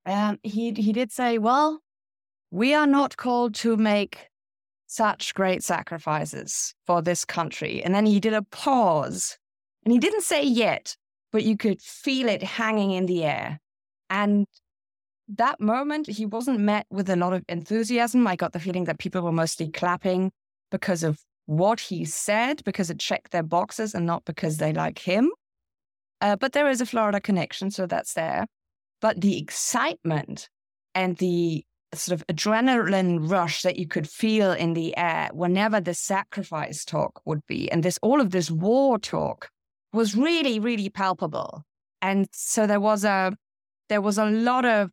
Um, 0.06 0.38
he, 0.42 0.72
he 0.72 0.92
did 0.92 1.10
say, 1.10 1.38
well, 1.38 1.80
we 2.50 2.74
are 2.74 2.86
not 2.86 3.16
called 3.16 3.54
to 3.56 3.76
make 3.76 4.28
such 4.86 5.34
great 5.34 5.62
sacrifices 5.64 6.74
for 6.86 7.02
this 7.02 7.24
country. 7.24 7.82
And 7.82 7.94
then 7.94 8.06
he 8.06 8.20
did 8.20 8.34
a 8.34 8.42
pause 8.42 9.38
and 9.84 9.92
he 9.92 9.98
didn't 9.98 10.22
say 10.22 10.42
yet, 10.42 10.96
but 11.32 11.44
you 11.44 11.56
could 11.56 11.80
feel 11.80 12.28
it 12.28 12.42
hanging 12.42 12.92
in 12.92 13.06
the 13.06 13.24
air. 13.24 13.60
And 14.10 14.46
that 15.28 15.60
moment, 15.60 16.06
he 16.06 16.26
wasn't 16.26 16.60
met 16.60 16.86
with 16.90 17.08
a 17.08 17.16
lot 17.16 17.32
of 17.32 17.44
enthusiasm. 17.48 18.26
I 18.26 18.36
got 18.36 18.52
the 18.52 18.60
feeling 18.60 18.84
that 18.84 18.98
people 18.98 19.22
were 19.22 19.32
mostly 19.32 19.70
clapping 19.70 20.30
because 20.70 21.02
of 21.02 21.18
what 21.46 21.80
he 21.80 22.04
said 22.04 22.62
because 22.64 22.90
it 22.90 22.98
checked 22.98 23.32
their 23.32 23.42
boxes 23.42 23.94
and 23.94 24.06
not 24.06 24.24
because 24.24 24.58
they 24.58 24.72
like 24.72 24.98
him. 24.98 25.30
Uh, 26.20 26.36
but 26.36 26.52
there 26.52 26.68
is 26.68 26.80
a 26.80 26.86
Florida 26.86 27.20
connection, 27.20 27.70
so 27.70 27.86
that's 27.86 28.14
there. 28.14 28.46
But 29.00 29.20
the 29.20 29.38
excitement 29.38 30.48
and 30.94 31.16
the 31.18 31.64
sort 31.94 32.20
of 32.20 32.26
adrenaline 32.26 33.30
rush 33.30 33.62
that 33.62 33.76
you 33.76 33.86
could 33.86 34.08
feel 34.08 34.52
in 34.52 34.74
the 34.74 34.96
air 34.96 35.30
whenever 35.32 35.80
the 35.80 35.94
sacrifice 35.94 36.84
talk 36.84 37.20
would 37.24 37.46
be, 37.46 37.70
and 37.70 37.82
this 37.82 37.98
all 38.02 38.20
of 38.20 38.30
this 38.30 38.50
war 38.50 38.98
talk 38.98 39.48
was 39.92 40.16
really, 40.16 40.58
really 40.58 40.88
palpable. 40.88 41.62
And 42.02 42.28
so 42.32 42.66
there 42.66 42.80
was 42.80 43.04
a 43.04 43.36
there 43.88 44.00
was 44.00 44.18
a 44.18 44.26
lot 44.26 44.64
of 44.64 44.90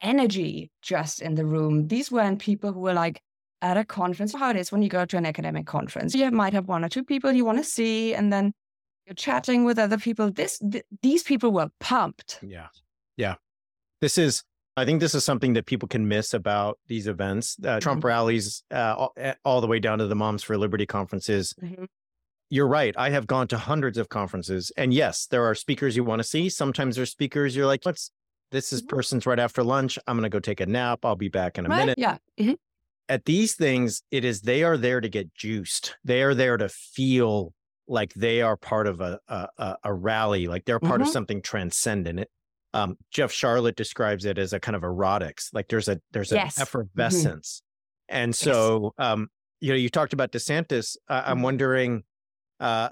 energy 0.00 0.70
just 0.82 1.22
in 1.22 1.34
the 1.34 1.46
room. 1.46 1.88
These 1.88 2.10
weren't 2.10 2.40
people 2.40 2.72
who 2.72 2.80
were 2.80 2.94
like 2.94 3.22
at 3.62 3.76
a 3.76 3.84
conference. 3.84 4.34
How 4.34 4.50
it 4.50 4.56
is 4.56 4.72
when 4.72 4.82
you 4.82 4.88
go 4.88 5.04
to 5.04 5.16
an 5.16 5.26
academic 5.26 5.66
conference, 5.66 6.14
you 6.14 6.30
might 6.30 6.52
have 6.52 6.68
one 6.68 6.84
or 6.84 6.88
two 6.88 7.04
people 7.04 7.32
you 7.32 7.44
want 7.44 7.58
to 7.58 7.64
see, 7.64 8.14
and 8.14 8.32
then 8.32 8.52
you're 9.06 9.14
chatting 9.14 9.64
with 9.64 9.78
other 9.78 9.98
people. 9.98 10.30
This 10.30 10.58
th- 10.58 10.84
these 11.02 11.22
people 11.22 11.52
were 11.52 11.68
pumped. 11.80 12.40
Yeah, 12.42 12.68
yeah. 13.16 13.34
This 14.00 14.18
is. 14.18 14.42
I 14.76 14.84
think 14.84 15.00
this 15.00 15.14
is 15.14 15.24
something 15.24 15.52
that 15.52 15.66
people 15.66 15.86
can 15.86 16.08
miss 16.08 16.34
about 16.34 16.80
these 16.88 17.06
events. 17.06 17.56
Uh, 17.64 17.78
Trump 17.78 18.00
mm-hmm. 18.00 18.08
rallies, 18.08 18.64
uh, 18.72 18.94
all, 18.98 19.14
all, 19.44 19.60
the 19.60 19.68
way 19.68 19.78
down 19.78 19.98
to 19.98 20.08
the 20.08 20.16
Moms 20.16 20.42
for 20.42 20.58
Liberty 20.58 20.84
conferences. 20.84 21.54
Mm-hmm. 21.62 21.84
You're 22.50 22.66
right. 22.66 22.92
I 22.98 23.10
have 23.10 23.28
gone 23.28 23.46
to 23.48 23.58
hundreds 23.58 23.98
of 23.98 24.08
conferences, 24.08 24.72
and 24.76 24.92
yes, 24.92 25.26
there 25.26 25.44
are 25.44 25.54
speakers 25.54 25.96
you 25.96 26.02
want 26.02 26.20
to 26.20 26.24
see. 26.24 26.48
Sometimes 26.48 26.96
there's 26.96 27.10
speakers 27.10 27.54
you're 27.54 27.66
like, 27.66 27.86
let's. 27.86 28.10
This 28.50 28.72
is 28.72 28.82
mm-hmm. 28.82 28.96
person's 28.96 29.26
right 29.26 29.38
after 29.38 29.62
lunch. 29.62 29.98
I'm 30.06 30.16
going 30.16 30.24
to 30.24 30.28
go 30.28 30.40
take 30.40 30.60
a 30.60 30.66
nap. 30.66 31.04
I'll 31.04 31.16
be 31.16 31.28
back 31.28 31.56
in 31.56 31.66
a 31.66 31.68
right? 31.68 31.78
minute. 31.78 31.98
Yeah. 31.98 32.18
Mm-hmm. 32.38 32.54
At 33.08 33.24
these 33.26 33.54
things, 33.54 34.02
it 34.10 34.24
is 34.24 34.40
they 34.40 34.64
are 34.64 34.76
there 34.76 35.00
to 35.00 35.08
get 35.08 35.34
juiced. 35.34 35.96
They 36.04 36.22
are 36.22 36.34
there 36.34 36.56
to 36.56 36.68
feel 36.68 37.52
like 37.86 38.12
they 38.14 38.42
are 38.42 38.56
part 38.56 38.86
of 38.86 39.00
a 39.00 39.20
a, 39.28 39.76
a 39.84 39.94
rally, 39.94 40.48
like 40.48 40.64
they're 40.64 40.80
part 40.80 41.00
of 41.00 41.08
something 41.08 41.42
transcendent. 41.42 42.28
Um, 42.74 42.96
Jeff 43.10 43.32
Sharlet 43.32 43.76
describes 43.76 44.24
it 44.24 44.36
as 44.36 44.52
a 44.52 44.60
kind 44.60 44.76
of 44.76 44.82
erotics, 44.82 45.48
like 45.52 45.68
there's 45.68 45.88
a 45.88 46.00
there's 46.12 46.32
an 46.32 46.38
yes. 46.38 46.54
Mm-hmm. 46.54 46.62
effervescence, 46.62 47.62
mm-hmm. 48.10 48.22
and 48.22 48.34
so 48.34 48.92
yes. 48.98 49.06
um, 49.06 49.28
you 49.60 49.70
know 49.70 49.76
you 49.76 49.88
talked 49.88 50.12
about 50.12 50.32
DeSantis. 50.32 50.96
Uh, 51.08 51.22
I'm 51.24 51.36
mm-hmm. 51.36 51.44
wondering. 51.44 52.02
Uh, 52.60 52.88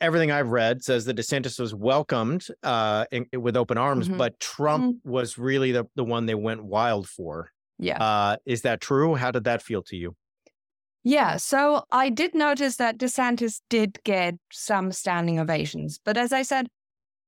everything 0.00 0.30
I've 0.30 0.50
read 0.50 0.82
says 0.82 1.06
that 1.06 1.16
DeSantis 1.16 1.58
was 1.58 1.74
welcomed 1.74 2.46
uh, 2.62 3.06
in, 3.10 3.26
with 3.32 3.56
open 3.56 3.78
arms, 3.78 4.06
mm-hmm. 4.06 4.18
but 4.18 4.38
Trump 4.38 4.96
mm-hmm. 4.96 5.10
was 5.10 5.38
really 5.38 5.72
the, 5.72 5.86
the 5.94 6.04
one 6.04 6.26
they 6.26 6.34
went 6.34 6.62
wild 6.62 7.08
for. 7.08 7.50
Yeah. 7.78 8.02
Uh, 8.02 8.36
is 8.44 8.62
that 8.62 8.80
true? 8.80 9.14
How 9.14 9.30
did 9.30 9.44
that 9.44 9.62
feel 9.62 9.82
to 9.84 9.96
you? 9.96 10.14
Yeah, 11.04 11.36
so 11.36 11.84
I 11.92 12.08
did 12.08 12.34
notice 12.34 12.76
that 12.76 12.98
DeSantis 12.98 13.60
did 13.68 13.98
get 14.04 14.34
some 14.50 14.90
standing 14.90 15.38
ovations. 15.38 16.00
But 16.02 16.16
as 16.16 16.32
I 16.32 16.42
said, 16.42 16.66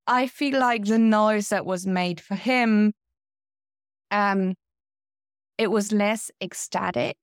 I 0.07 0.27
feel 0.27 0.59
like 0.59 0.85
the 0.85 0.99
noise 0.99 1.49
that 1.49 1.67
was 1.67 1.87
made 1.87 2.21
for 2.21 2.35
him, 2.35 2.93
um, 4.11 4.55
it 5.59 5.71
was 5.71 5.93
less 5.93 6.31
ecstatic 6.41 7.17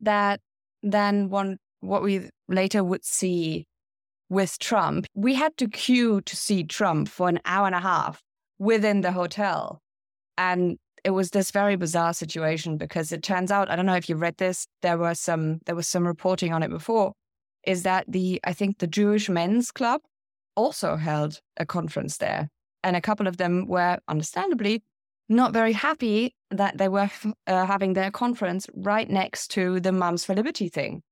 that 0.00 0.40
than 0.82 1.30
one 1.30 1.58
what 1.80 2.02
we 2.02 2.28
later 2.48 2.84
would 2.84 3.04
see 3.04 3.66
with 4.28 4.58
Trump. 4.58 5.06
We 5.14 5.34
had 5.34 5.56
to 5.58 5.68
queue 5.68 6.20
to 6.22 6.36
see 6.36 6.64
Trump 6.64 7.08
for 7.08 7.28
an 7.28 7.40
hour 7.44 7.66
and 7.66 7.74
a 7.74 7.80
half 7.80 8.22
within 8.58 9.00
the 9.00 9.12
hotel. 9.12 9.80
And 10.36 10.78
it 11.04 11.10
was 11.10 11.30
this 11.30 11.50
very 11.50 11.76
bizarre 11.76 12.12
situation 12.12 12.76
because 12.76 13.12
it 13.12 13.22
turns 13.22 13.50
out 13.50 13.70
I 13.70 13.76
don't 13.76 13.86
know 13.86 13.94
if 13.94 14.08
you 14.08 14.16
read 14.16 14.36
this. 14.36 14.66
There 14.82 14.98
was 14.98 15.20
some 15.20 15.60
there 15.66 15.74
was 15.74 15.88
some 15.88 16.06
reporting 16.06 16.52
on 16.52 16.62
it 16.62 16.70
before. 16.70 17.12
Is 17.66 17.82
that 17.82 18.04
the 18.08 18.40
I 18.44 18.52
think 18.52 18.78
the 18.78 18.86
Jewish 18.86 19.28
Men's 19.28 19.70
Club 19.70 20.02
also 20.60 20.96
held 20.96 21.40
a 21.56 21.64
conference 21.64 22.18
there, 22.18 22.48
and 22.84 22.96
a 22.96 23.00
couple 23.00 23.26
of 23.26 23.36
them 23.36 23.66
were 23.66 23.98
understandably 24.08 24.82
not 25.28 25.52
very 25.52 25.72
happy 25.72 26.34
that 26.50 26.76
they 26.76 26.88
were 26.88 27.08
uh, 27.46 27.64
having 27.64 27.92
their 27.94 28.10
conference 28.10 28.66
right 28.74 29.08
next 29.08 29.48
to 29.52 29.80
the 29.80 29.92
Moms 29.92 30.24
for 30.24 30.34
Liberty 30.34 30.68
thing. 30.68 31.02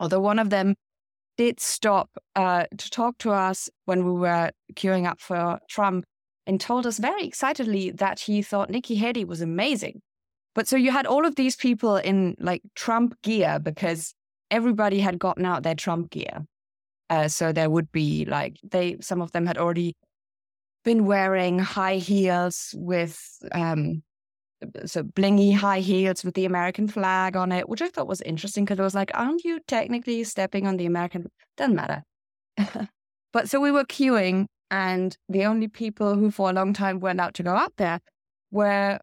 Although 0.00 0.20
one 0.20 0.38
of 0.38 0.50
them 0.50 0.74
did 1.36 1.60
stop 1.60 2.08
uh, 2.36 2.64
to 2.76 2.90
talk 2.90 3.18
to 3.18 3.30
us 3.30 3.68
when 3.84 4.04
we 4.04 4.12
were 4.12 4.50
queuing 4.74 5.06
up 5.06 5.20
for 5.20 5.58
Trump 5.68 6.04
and 6.46 6.60
told 6.60 6.86
us 6.86 6.98
very 6.98 7.24
excitedly 7.24 7.90
that 7.90 8.20
he 8.20 8.42
thought 8.42 8.70
Nikki 8.70 8.94
Haley 8.94 9.24
was 9.24 9.40
amazing. 9.40 10.00
But 10.54 10.68
so 10.68 10.76
you 10.76 10.90
had 10.92 11.06
all 11.06 11.26
of 11.26 11.34
these 11.34 11.56
people 11.56 11.96
in 11.96 12.36
like 12.38 12.62
Trump 12.74 13.20
gear 13.22 13.58
because 13.58 14.14
everybody 14.50 15.00
had 15.00 15.18
gotten 15.18 15.44
out 15.44 15.62
their 15.62 15.74
Trump 15.74 16.10
gear. 16.10 16.46
Uh, 17.10 17.28
so 17.28 17.52
there 17.52 17.70
would 17.70 17.90
be 17.90 18.24
like 18.26 18.58
they 18.62 18.96
some 19.00 19.22
of 19.22 19.32
them 19.32 19.46
had 19.46 19.56
already 19.58 19.96
been 20.84 21.06
wearing 21.06 21.58
high 21.58 21.96
heels 21.96 22.74
with 22.76 23.38
um 23.52 24.02
so 24.86 25.02
blingy 25.02 25.54
high 25.54 25.80
heels 25.80 26.24
with 26.24 26.34
the 26.34 26.44
American 26.44 26.88
flag 26.88 27.36
on 27.36 27.52
it, 27.52 27.68
which 27.68 27.82
I 27.82 27.88
thought 27.88 28.08
was 28.08 28.20
interesting 28.22 28.64
because 28.64 28.78
it 28.78 28.82
was 28.82 28.94
like, 28.94 29.10
aren't 29.14 29.44
you 29.44 29.60
technically 29.66 30.24
stepping 30.24 30.66
on 30.66 30.76
the 30.76 30.86
American? 30.86 31.30
Doesn't 31.56 31.76
matter. 31.76 32.02
but 33.32 33.48
so 33.48 33.60
we 33.60 33.70
were 33.70 33.84
queuing 33.84 34.46
and 34.70 35.16
the 35.28 35.44
only 35.44 35.68
people 35.68 36.14
who, 36.16 36.30
for 36.30 36.50
a 36.50 36.52
long 36.52 36.72
time, 36.72 37.00
weren't 37.00 37.20
allowed 37.20 37.34
to 37.34 37.42
go 37.42 37.54
up 37.54 37.72
there 37.76 38.00
were 38.50 38.98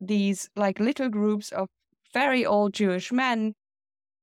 these 0.00 0.48
like 0.56 0.80
little 0.80 1.08
groups 1.08 1.50
of 1.52 1.68
very 2.12 2.46
old 2.46 2.72
Jewish 2.72 3.10
men, 3.12 3.54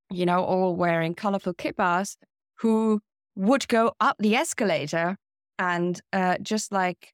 you 0.09 0.25
know, 0.25 0.43
all 0.43 0.75
wearing 0.75 1.13
colorful 1.13 1.53
kippahs, 1.53 2.15
who 2.59 3.01
would 3.35 3.67
go 3.67 3.93
up 3.99 4.17
the 4.19 4.35
escalator 4.35 5.17
and 5.57 6.01
uh, 6.11 6.37
just 6.41 6.71
like 6.71 7.13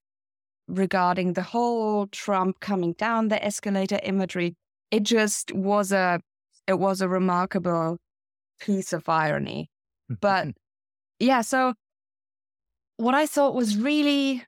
regarding 0.67 1.34
the 1.34 1.41
whole 1.41 2.08
Trump 2.08 2.60
coming 2.60 2.93
down 2.93 3.27
the 3.27 3.43
escalator 3.43 3.99
imagery, 4.03 4.56
it 4.91 5.03
just 5.03 5.53
was 5.53 5.91
a 5.91 6.19
it 6.67 6.80
was 6.80 7.01
a 7.01 7.10
remarkable 7.10 7.97
piece 8.60 8.93
of 8.93 9.08
irony. 9.08 9.69
But 10.21 10.47
yeah, 11.19 11.41
so 11.41 11.73
what 12.95 13.13
I 13.13 13.25
thought 13.25 13.56
was 13.56 13.75
really 13.77 14.45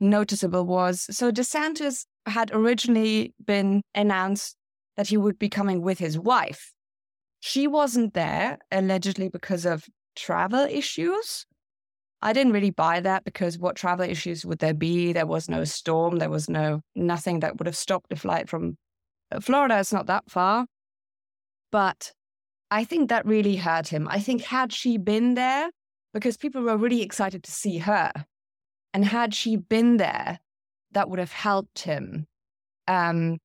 noticeable 0.00 0.64
was 0.64 1.06
so 1.14 1.30
DeSantis 1.30 2.06
had 2.26 2.50
originally 2.52 3.34
been 3.44 3.82
announced 3.94 4.56
that 4.96 5.08
he 5.08 5.16
would 5.16 5.38
be 5.38 5.48
coming 5.48 5.82
with 5.82 5.98
his 5.98 6.18
wife. 6.18 6.72
She 7.40 7.66
wasn't 7.66 8.14
there, 8.14 8.58
allegedly 8.70 9.28
because 9.28 9.66
of 9.66 9.86
travel 10.14 10.60
issues. 10.60 11.46
I 12.20 12.32
didn't 12.32 12.52
really 12.52 12.70
buy 12.70 13.00
that 13.00 13.24
because 13.24 13.58
what 13.58 13.74
travel 13.74 14.08
issues 14.08 14.46
would 14.46 14.60
there 14.60 14.74
be? 14.74 15.12
There 15.12 15.26
was 15.26 15.48
no 15.48 15.64
storm, 15.64 16.18
there 16.18 16.30
was 16.30 16.48
no 16.48 16.80
nothing 16.94 17.40
that 17.40 17.58
would 17.58 17.66
have 17.66 17.76
stopped 17.76 18.10
the 18.10 18.16
flight 18.16 18.48
from 18.48 18.76
uh, 19.32 19.40
Florida. 19.40 19.80
It's 19.80 19.92
not 19.92 20.06
that 20.06 20.24
far. 20.30 20.66
But 21.72 22.12
I 22.70 22.84
think 22.84 23.08
that 23.08 23.26
really 23.26 23.56
hurt 23.56 23.88
him. 23.88 24.06
I 24.08 24.20
think 24.20 24.42
had 24.42 24.72
she 24.72 24.98
been 24.98 25.34
there, 25.34 25.70
because 26.14 26.36
people 26.36 26.62
were 26.62 26.76
really 26.76 27.02
excited 27.02 27.42
to 27.44 27.50
see 27.50 27.78
her. 27.78 28.12
And 28.94 29.04
had 29.04 29.34
she 29.34 29.56
been 29.56 29.96
there, 29.96 30.38
that 30.92 31.08
would 31.08 31.18
have 31.18 31.32
helped 31.32 31.80
him. 31.80 32.26
Um, 32.86 33.38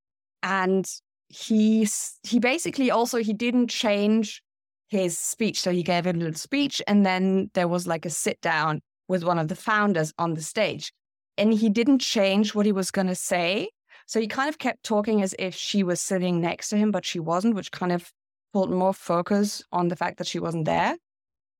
and 0.43 0.85
he 1.29 1.87
he 2.23 2.39
basically 2.39 2.91
also 2.91 3.17
he 3.17 3.33
didn't 3.33 3.69
change 3.69 4.41
his 4.89 5.17
speech, 5.17 5.61
so 5.61 5.71
he 5.71 5.83
gave 5.83 6.05
a 6.05 6.13
little 6.13 6.33
speech, 6.33 6.81
and 6.87 7.05
then 7.05 7.49
there 7.53 7.67
was 7.67 7.87
like 7.87 8.05
a 8.05 8.09
sit 8.09 8.39
down 8.41 8.81
with 9.07 9.23
one 9.23 9.39
of 9.39 9.47
the 9.47 9.55
founders 9.55 10.13
on 10.17 10.33
the 10.33 10.41
stage, 10.41 10.91
and 11.37 11.53
he 11.53 11.69
didn't 11.69 11.99
change 11.99 12.55
what 12.55 12.65
he 12.65 12.71
was 12.71 12.91
going 12.91 13.07
to 13.07 13.15
say. 13.15 13.69
So 14.05 14.19
he 14.19 14.27
kind 14.27 14.47
of 14.47 14.57
kept 14.57 14.83
talking 14.83 15.21
as 15.21 15.35
if 15.37 15.53
she 15.55 15.83
was 15.83 15.99
sitting 15.99 16.39
next 16.39 16.69
to 16.69 16.77
him, 16.77 16.91
but 16.91 17.05
she 17.05 17.19
wasn't, 17.19 17.55
which 17.55 17.71
kind 17.71 17.91
of 17.91 18.11
pulled 18.53 18.71
more 18.71 18.93
focus 18.93 19.61
on 19.71 19.89
the 19.89 19.95
fact 19.95 20.17
that 20.17 20.27
she 20.27 20.39
wasn't 20.39 20.65
there. 20.65 20.95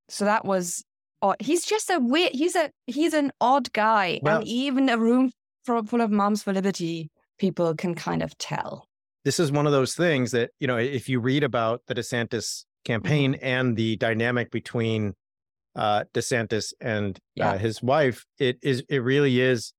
So 0.08 0.24
that 0.24 0.44
was 0.44 0.84
odd. 1.20 1.36
He's 1.40 1.64
just 1.64 1.90
a 1.90 1.98
weird. 2.00 2.32
He's 2.32 2.56
a 2.56 2.70
he's 2.86 3.14
an 3.14 3.32
odd 3.40 3.72
guy, 3.72 4.20
well, 4.22 4.38
and 4.38 4.48
even 4.48 4.88
a 4.88 4.98
room 4.98 5.32
full 5.64 6.00
of 6.00 6.10
moms 6.10 6.42
for 6.42 6.52
liberty 6.52 7.10
people 7.38 7.74
can 7.74 7.94
kind 7.94 8.22
of 8.22 8.36
tell. 8.38 8.86
This 9.24 9.38
is 9.38 9.52
one 9.52 9.66
of 9.66 9.72
those 9.72 9.94
things 9.94 10.30
that 10.32 10.50
you 10.60 10.66
know 10.66 10.78
if 10.78 11.08
you 11.08 11.20
read 11.20 11.44
about 11.44 11.82
the 11.86 11.94
DeSantis 11.94 12.64
campaign 12.88 13.34
mm-hmm. 13.34 13.44
and 13.44 13.76
the 13.76 13.96
dynamic 13.96 14.50
between 14.50 15.14
uh, 15.76 16.04
DeSantis 16.14 16.72
and 16.80 17.18
yeah. 17.34 17.50
uh, 17.50 17.58
his 17.58 17.82
wife, 17.82 18.24
it 18.38 18.58
is 18.62 18.82
it 18.88 18.98
really 18.98 19.40
is 19.40 19.72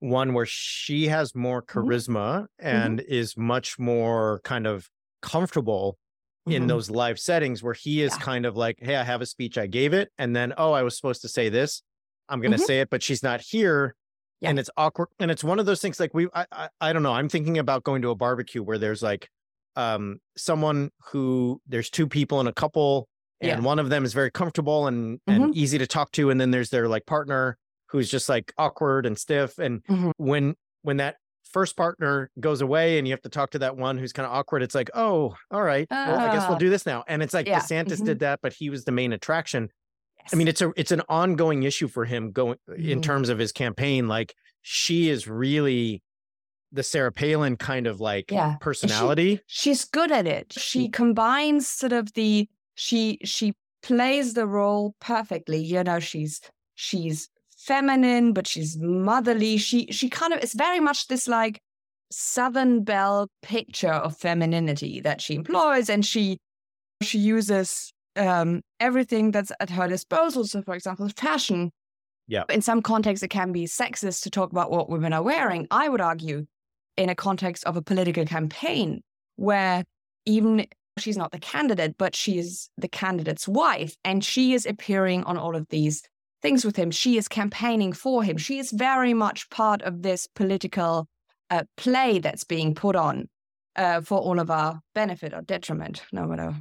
one 0.00 0.32
where 0.34 0.46
she 0.46 1.08
has 1.08 1.34
more 1.34 1.62
mm-hmm. 1.62 1.78
charisma 1.78 2.42
mm-hmm. 2.42 2.66
and 2.66 3.00
mm-hmm. 3.00 3.12
is 3.12 3.36
much 3.36 3.78
more 3.78 4.40
kind 4.44 4.66
of 4.66 4.88
comfortable 5.20 5.98
in 6.46 6.52
mm-hmm. 6.52 6.66
those 6.68 6.90
live 6.90 7.18
settings 7.18 7.62
where 7.62 7.74
he 7.74 8.02
is 8.02 8.12
yeah. 8.12 8.18
kind 8.18 8.46
of 8.46 8.56
like, 8.56 8.76
Hey, 8.80 8.96
I 8.96 9.02
have 9.02 9.22
a 9.22 9.26
speech, 9.26 9.56
I 9.56 9.66
gave 9.66 9.92
it. 9.92 10.10
And 10.18 10.36
then, 10.36 10.52
oh, 10.58 10.72
I 10.72 10.82
was 10.82 10.96
supposed 10.96 11.22
to 11.22 11.28
say 11.28 11.48
this. 11.48 11.82
I'm 12.28 12.40
going 12.40 12.52
to 12.52 12.58
say 12.58 12.80
it, 12.80 12.90
but 12.90 13.02
she's 13.02 13.22
not 13.22 13.40
here. 13.40 13.94
Yeah. 14.40 14.50
And 14.50 14.58
it's 14.58 14.70
awkward. 14.76 15.08
And 15.18 15.30
it's 15.30 15.44
one 15.44 15.58
of 15.58 15.66
those 15.66 15.80
things 15.80 15.98
like 15.98 16.12
we, 16.12 16.28
I, 16.34 16.46
I, 16.52 16.68
I 16.80 16.92
don't 16.92 17.02
know. 17.02 17.12
I'm 17.12 17.28
thinking 17.28 17.58
about 17.58 17.84
going 17.84 18.02
to 18.02 18.10
a 18.10 18.14
barbecue 18.14 18.62
where 18.62 18.78
there's 18.78 19.02
like 19.02 19.28
um, 19.76 20.18
someone 20.36 20.90
who 21.10 21.60
there's 21.66 21.90
two 21.90 22.06
people 22.06 22.40
and 22.40 22.48
a 22.48 22.52
couple 22.52 23.08
and 23.40 23.48
Yeah. 23.48 23.60
one 23.60 23.78
of 23.78 23.88
them 23.90 24.04
is 24.04 24.12
very 24.14 24.30
comfortable 24.30 24.86
and 24.86 25.18
and 25.26 25.44
Mhm. 25.46 25.54
easy 25.54 25.78
to 25.78 25.86
talk 25.86 26.12
to 26.12 26.30
and 26.30 26.40
then 26.40 26.50
there's 26.52 26.70
their 26.70 26.88
like 26.88 27.04
partner 27.06 27.58
who's 27.88 28.08
just 28.10 28.28
like 28.28 28.52
awkward 28.58 29.06
and 29.06 29.18
stiff 29.18 29.58
and 29.58 29.82
Mhm. 29.84 30.12
when 30.16 30.54
when 30.82 30.98
that 30.98 31.16
first 31.42 31.76
partner 31.76 32.30
goes 32.40 32.60
away 32.60 32.98
and 32.98 33.06
you 33.08 33.12
have 33.12 33.22
to 33.22 33.28
talk 33.28 33.50
to 33.50 33.58
that 33.58 33.76
one 33.76 33.98
who's 33.98 34.12
kind 34.12 34.26
of 34.26 34.32
awkward 34.32 34.62
it's 34.62 34.74
like 34.74 34.90
oh 34.94 35.34
all 35.50 35.62
right 35.62 35.86
well 35.90 36.18
i 36.20 36.32
guess 36.32 36.46
we'll 36.48 36.56
Ah. 36.56 36.58
do 36.58 36.70
this 36.70 36.86
now 36.86 37.02
and 37.08 37.22
it's 37.22 37.34
like 37.34 37.46
Yeah. 37.46 37.58
desantis 37.60 38.00
Mhm. 38.00 38.06
did 38.06 38.18
that 38.20 38.40
but 38.42 38.52
he 38.52 38.70
was 38.70 38.84
the 38.84 38.92
main 38.92 39.12
attraction 39.12 39.68
Yes. 40.20 40.30
i 40.32 40.36
mean 40.36 40.46
it's 40.48 40.62
a 40.62 40.72
it's 40.76 40.92
an 40.92 41.02
ongoing 41.08 41.64
issue 41.64 41.88
for 41.88 42.04
him 42.04 42.30
going 42.30 42.58
in 42.76 43.00
Mhm. 43.00 43.02
terms 43.02 43.28
of 43.28 43.38
his 43.38 43.50
campaign 43.52 44.06
like 44.08 44.34
she 44.62 45.10
is 45.10 45.26
really 45.28 46.02
the 46.74 46.82
sarah 46.82 47.12
palin 47.12 47.56
kind 47.56 47.86
of 47.86 48.00
like 48.00 48.30
Yeah. 48.30 48.56
personality 48.60 49.40
she's 49.46 49.84
good 49.84 50.10
at 50.12 50.26
it. 50.26 50.52
She 50.52 50.88
combines 50.88 51.66
sort 51.66 51.92
of 51.92 52.12
the 52.14 52.48
she 52.74 53.18
she 53.24 53.54
plays 53.82 54.34
the 54.34 54.46
role 54.46 54.94
perfectly. 55.00 55.58
You 55.62 55.84
know, 55.84 56.00
she's 56.00 56.40
she's 56.74 57.28
feminine, 57.56 58.32
but 58.32 58.46
she's 58.46 58.76
motherly. 58.78 59.56
She 59.58 59.86
she 59.90 60.08
kind 60.08 60.32
of 60.32 60.42
is 60.42 60.52
very 60.54 60.80
much 60.80 61.06
this 61.08 61.28
like 61.28 61.60
Southern 62.10 62.82
Belle 62.84 63.28
picture 63.42 63.92
of 63.92 64.16
femininity 64.16 65.00
that 65.00 65.20
she 65.20 65.34
employs, 65.34 65.88
and 65.88 66.04
she 66.04 66.38
she 67.02 67.18
uses 67.18 67.92
um, 68.16 68.62
everything 68.80 69.30
that's 69.30 69.52
at 69.60 69.70
her 69.70 69.88
disposal. 69.88 70.44
So, 70.44 70.62
for 70.62 70.74
example, 70.74 71.08
fashion. 71.16 71.70
Yeah. 72.26 72.44
In 72.48 72.62
some 72.62 72.80
contexts, 72.80 73.22
it 73.22 73.28
can 73.28 73.52
be 73.52 73.66
sexist 73.66 74.22
to 74.22 74.30
talk 74.30 74.50
about 74.50 74.70
what 74.70 74.88
women 74.88 75.12
are 75.12 75.22
wearing. 75.22 75.66
I 75.70 75.90
would 75.90 76.00
argue, 76.00 76.46
in 76.96 77.08
a 77.08 77.14
context 77.14 77.64
of 77.64 77.76
a 77.76 77.82
political 77.82 78.24
campaign, 78.24 79.02
where 79.36 79.84
even 80.26 80.66
she's 80.98 81.16
not 81.16 81.32
the 81.32 81.38
candidate, 81.38 81.96
but 81.98 82.14
she 82.14 82.38
is 82.38 82.68
the 82.78 82.88
candidate's 82.88 83.48
wife, 83.48 83.96
and 84.04 84.24
she 84.24 84.54
is 84.54 84.66
appearing 84.66 85.24
on 85.24 85.36
all 85.36 85.56
of 85.56 85.66
these 85.70 86.02
things 86.42 86.64
with 86.64 86.76
him. 86.76 86.90
She 86.90 87.16
is 87.16 87.26
campaigning 87.28 87.92
for 87.92 88.22
him. 88.22 88.36
She 88.36 88.58
is 88.58 88.70
very 88.70 89.14
much 89.14 89.48
part 89.50 89.82
of 89.82 90.02
this 90.02 90.28
political 90.34 91.08
uh, 91.50 91.64
play 91.76 92.18
that's 92.18 92.44
being 92.44 92.74
put 92.74 92.96
on 92.96 93.28
uh, 93.76 94.00
for 94.02 94.18
all 94.18 94.38
of 94.38 94.50
our 94.50 94.80
benefit 94.94 95.32
or 95.34 95.42
detriment, 95.42 96.02
no 96.12 96.26
matter 96.26 96.54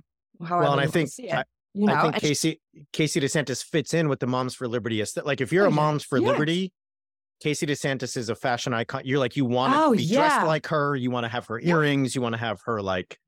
however. 0.45 0.63
well 0.63 0.73
and 0.73 0.81
i 0.81 0.87
think 0.87 1.09
I, 1.31 1.43
you 1.73 1.85
know, 1.85 1.93
I 1.93 2.01
think 2.01 2.13
and 2.15 2.21
she- 2.23 2.27
casey 2.29 2.61
casey 2.91 3.19
desantis 3.21 3.63
fits 3.63 3.93
in 3.93 4.09
with 4.09 4.19
the 4.19 4.27
moms 4.27 4.55
for 4.55 4.67
liberty 4.67 5.01
like 5.23 5.39
if 5.39 5.53
you're 5.53 5.65
Oh, 5.65 5.69
a 5.69 5.71
moms 5.71 6.03
for 6.03 6.19
liberty 6.19 6.73
Casey 7.43 7.65
DeSantis 7.65 8.15
is 8.15 8.29
a 8.29 8.35
fashion 8.35 8.73
icon. 8.73 9.01
You're 9.03 9.19
like 9.19 9.35
you 9.35 9.43
want 9.43 9.73
to 9.73 9.79
Oh, 9.83 9.91
be 9.95 10.07
dressed 10.07 10.47
like 10.47 10.65
her. 10.67 10.95
You 10.95 11.11
want 11.11 11.25
to 11.25 11.29
have 11.29 11.45
her 11.47 11.59
Yeah. 11.59 11.71
earrings. 11.75 12.15
You 12.15 12.21
want 12.21 12.33
to 12.33 12.39
have 12.39 12.61
her 12.65 12.81
like 12.81 13.19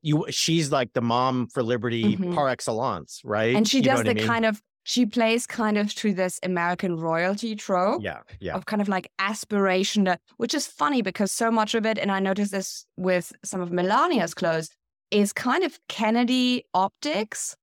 you. 0.00 0.24
She's 0.30 0.72
like 0.72 0.94
the 0.94 1.02
mom 1.02 1.48
for 1.52 1.62
liberty 1.62 2.16
Mhm. 2.16 2.34
par 2.34 2.48
excellence, 2.48 3.20
right? 3.24 3.54
and 3.54 3.68
she 3.68 3.78
You 3.78 3.82
does 3.84 3.98
what 3.98 4.06
I 4.08 4.12
the 4.14 4.20
mean? 4.20 4.26
kind 4.26 4.46
of 4.46 4.62
she 4.84 5.04
plays 5.04 5.46
kind 5.46 5.76
of 5.76 5.94
to 5.96 6.14
this 6.14 6.40
American 6.42 6.96
royalty 6.96 7.54
trope. 7.54 8.02
yeah, 8.02 8.20
yeah, 8.40 8.54
of 8.54 8.64
kind 8.64 8.80
of 8.80 8.88
like 8.88 9.10
aspiration, 9.18 10.04
that- 10.04 10.22
which 10.38 10.54
is 10.54 10.66
funny 10.66 11.02
because 11.02 11.30
so 11.30 11.50
much 11.50 11.74
of 11.74 11.84
it, 11.84 11.98
and 11.98 12.10
I 12.10 12.20
noticed 12.20 12.52
this 12.52 12.86
with 12.96 13.34
some 13.44 13.60
of 13.60 13.68
Melania's 13.68 14.32
clothes, 14.32 14.70
is 15.10 15.34
kind 15.34 15.62
of 15.62 15.78
Kennedy 15.88 16.64
optics, 16.72 17.54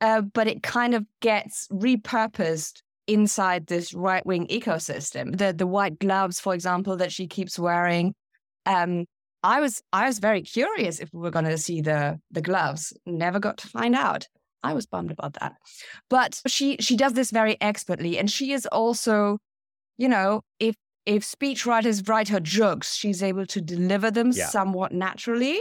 uh, 0.00 0.22
but 0.22 0.48
it 0.48 0.64
kind 0.64 0.92
of 0.94 1.06
gets 1.20 1.68
repurposed 1.68 2.82
inside 3.12 3.66
this 3.66 3.92
right 3.94 4.24
wing 4.24 4.46
ecosystem. 4.48 5.36
The 5.36 5.52
the 5.52 5.66
white 5.66 5.98
gloves, 5.98 6.40
for 6.40 6.54
example, 6.54 6.96
that 6.96 7.12
she 7.12 7.26
keeps 7.26 7.58
wearing. 7.58 8.14
Um, 8.66 9.06
I 9.42 9.60
was 9.60 9.82
I 9.92 10.06
was 10.06 10.18
very 10.18 10.42
curious 10.42 11.00
if 11.00 11.08
we 11.12 11.20
were 11.20 11.30
going 11.30 11.44
to 11.46 11.58
see 11.58 11.80
the 11.80 12.18
the 12.30 12.42
gloves. 12.42 12.92
Never 13.06 13.38
got 13.40 13.58
to 13.58 13.68
find 13.68 13.94
out. 13.94 14.26
I 14.62 14.74
was 14.74 14.86
bummed 14.86 15.10
about 15.10 15.34
that. 15.40 15.54
But 16.08 16.40
she 16.46 16.76
she 16.80 16.96
does 16.96 17.14
this 17.14 17.30
very 17.30 17.56
expertly, 17.60 18.18
and 18.18 18.30
she 18.30 18.52
is 18.52 18.66
also, 18.66 19.38
you 19.98 20.08
know, 20.08 20.42
if 20.60 20.76
if 21.04 21.24
speechwriters 21.24 22.08
write 22.08 22.28
her 22.28 22.38
jokes, 22.40 22.94
she's 22.94 23.22
able 23.22 23.46
to 23.46 23.60
deliver 23.60 24.10
them 24.10 24.30
Yeah. 24.32 24.46
somewhat 24.46 24.92
naturally. 24.92 25.60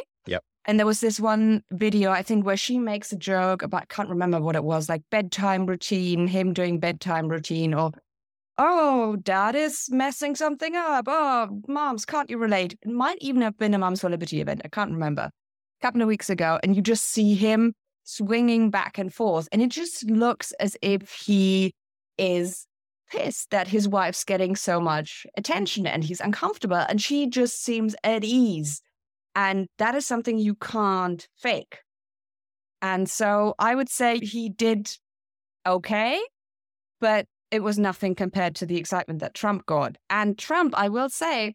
And 0.66 0.78
there 0.78 0.86
was 0.86 1.00
this 1.00 1.20
one 1.20 1.64
video, 1.72 2.12
I 2.12 2.22
think, 2.22 2.46
where 2.46 2.58
she 2.58 2.78
makes 2.78 3.12
a 3.12 3.18
joke 3.18 3.64
about, 3.64 3.84
I 3.84 3.86
can't 3.86 4.10
remember 4.10 4.40
what 4.40 4.56
it 4.56 4.64
was, 4.64 4.90
like 4.90 5.02
bedtime 5.10 5.66
routine, 5.66 6.28
him 6.28 6.54
doing 6.54 6.80
bedtime 6.80 7.30
routine, 7.30 7.74
or, 7.74 7.92
oh, 8.60 9.16
dad 9.16 9.56
is 9.56 9.88
messing 9.90 10.36
something 10.36 10.76
up. 10.76 11.06
Oh, 11.08 11.62
moms, 11.68 12.06
can't 12.06 12.30
you 12.30 12.38
relate? 12.38 12.78
It 12.84 12.92
might 12.92 13.18
even 13.22 13.42
have 13.42 13.58
been 13.58 13.74
a 13.74 13.80
Moms 13.80 14.02
for 14.02 14.10
Liberty 14.10 14.40
event. 14.40 14.62
I 14.64 14.68
can't 14.68 14.92
remember. 14.92 15.24
A 15.24 15.32
couple 15.82 16.02
of 16.04 16.08
weeks 16.08 16.30
ago. 16.30 16.60
And 16.62 16.76
you 16.76 16.82
just 16.84 17.06
see 17.06 17.34
him 17.34 17.74
swinging 18.04 18.70
back 18.70 19.00
and 19.00 19.12
forth. 19.12 19.48
And 19.52 19.64
it 19.64 19.70
just 19.70 20.04
looks 20.12 20.52
as 20.54 20.78
if 20.84 21.12
he 21.12 21.74
is 22.20 22.68
pissed 23.10 23.50
that 23.50 23.68
his 23.68 23.88
wife's 23.88 24.24
getting 24.24 24.56
so 24.56 24.80
much 24.80 25.26
attention 25.36 25.88
and 25.88 26.04
he's 26.04 26.22
uncomfortable. 26.22 26.78
And 26.78 27.02
she 27.02 27.28
just 27.28 27.64
seems 27.64 27.96
at 28.04 28.24
ease. 28.24 28.82
And 29.36 29.68
that 29.78 29.96
is 29.96 30.06
something 30.06 30.38
you 30.38 30.56
can't 30.56 31.28
fake. 31.38 31.80
And 32.82 33.10
so 33.10 33.56
I 33.60 33.76
would 33.76 33.90
say 33.90 34.20
he 34.20 34.50
did 34.50 34.92
okay, 35.66 36.20
but 37.00 37.26
it 37.52 37.64
was 37.64 37.78
nothing 37.78 38.16
compared 38.16 38.56
to 38.56 38.66
the 38.66 38.78
excitement 38.78 39.20
that 39.20 39.34
Trump 39.34 39.66
got. 39.66 39.98
And 40.10 40.38
Trump, 40.38 40.74
I 40.78 40.90
will 40.90 41.10
say, 41.10 41.54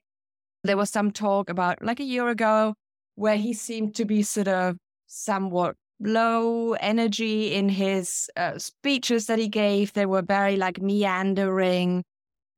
there 0.62 0.76
was 0.76 0.90
some 0.90 1.10
talk 1.10 1.48
about 1.48 1.82
like 1.82 2.00
a 2.00 2.04
year 2.04 2.28
ago 2.28 2.74
where 3.14 3.36
he 3.36 3.52
seemed 3.52 3.94
to 3.96 4.04
be 4.04 4.22
sort 4.22 4.48
of 4.48 4.76
somewhat 5.06 5.76
low 6.00 6.74
energy 6.74 7.54
in 7.54 7.68
his 7.68 8.28
uh, 8.36 8.58
speeches 8.58 9.26
that 9.26 9.38
he 9.38 9.48
gave. 9.48 9.92
They 9.92 10.06
were 10.06 10.22
very 10.22 10.56
like 10.56 10.80
meandering, 10.80 12.04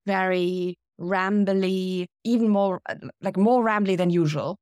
very 0.06 0.76
rambly, 1.00 2.06
even 2.24 2.48
more 2.48 2.80
like 3.20 3.36
more 3.36 3.64
rambly 3.64 3.96
than 3.96 4.10
usual. 4.10 4.56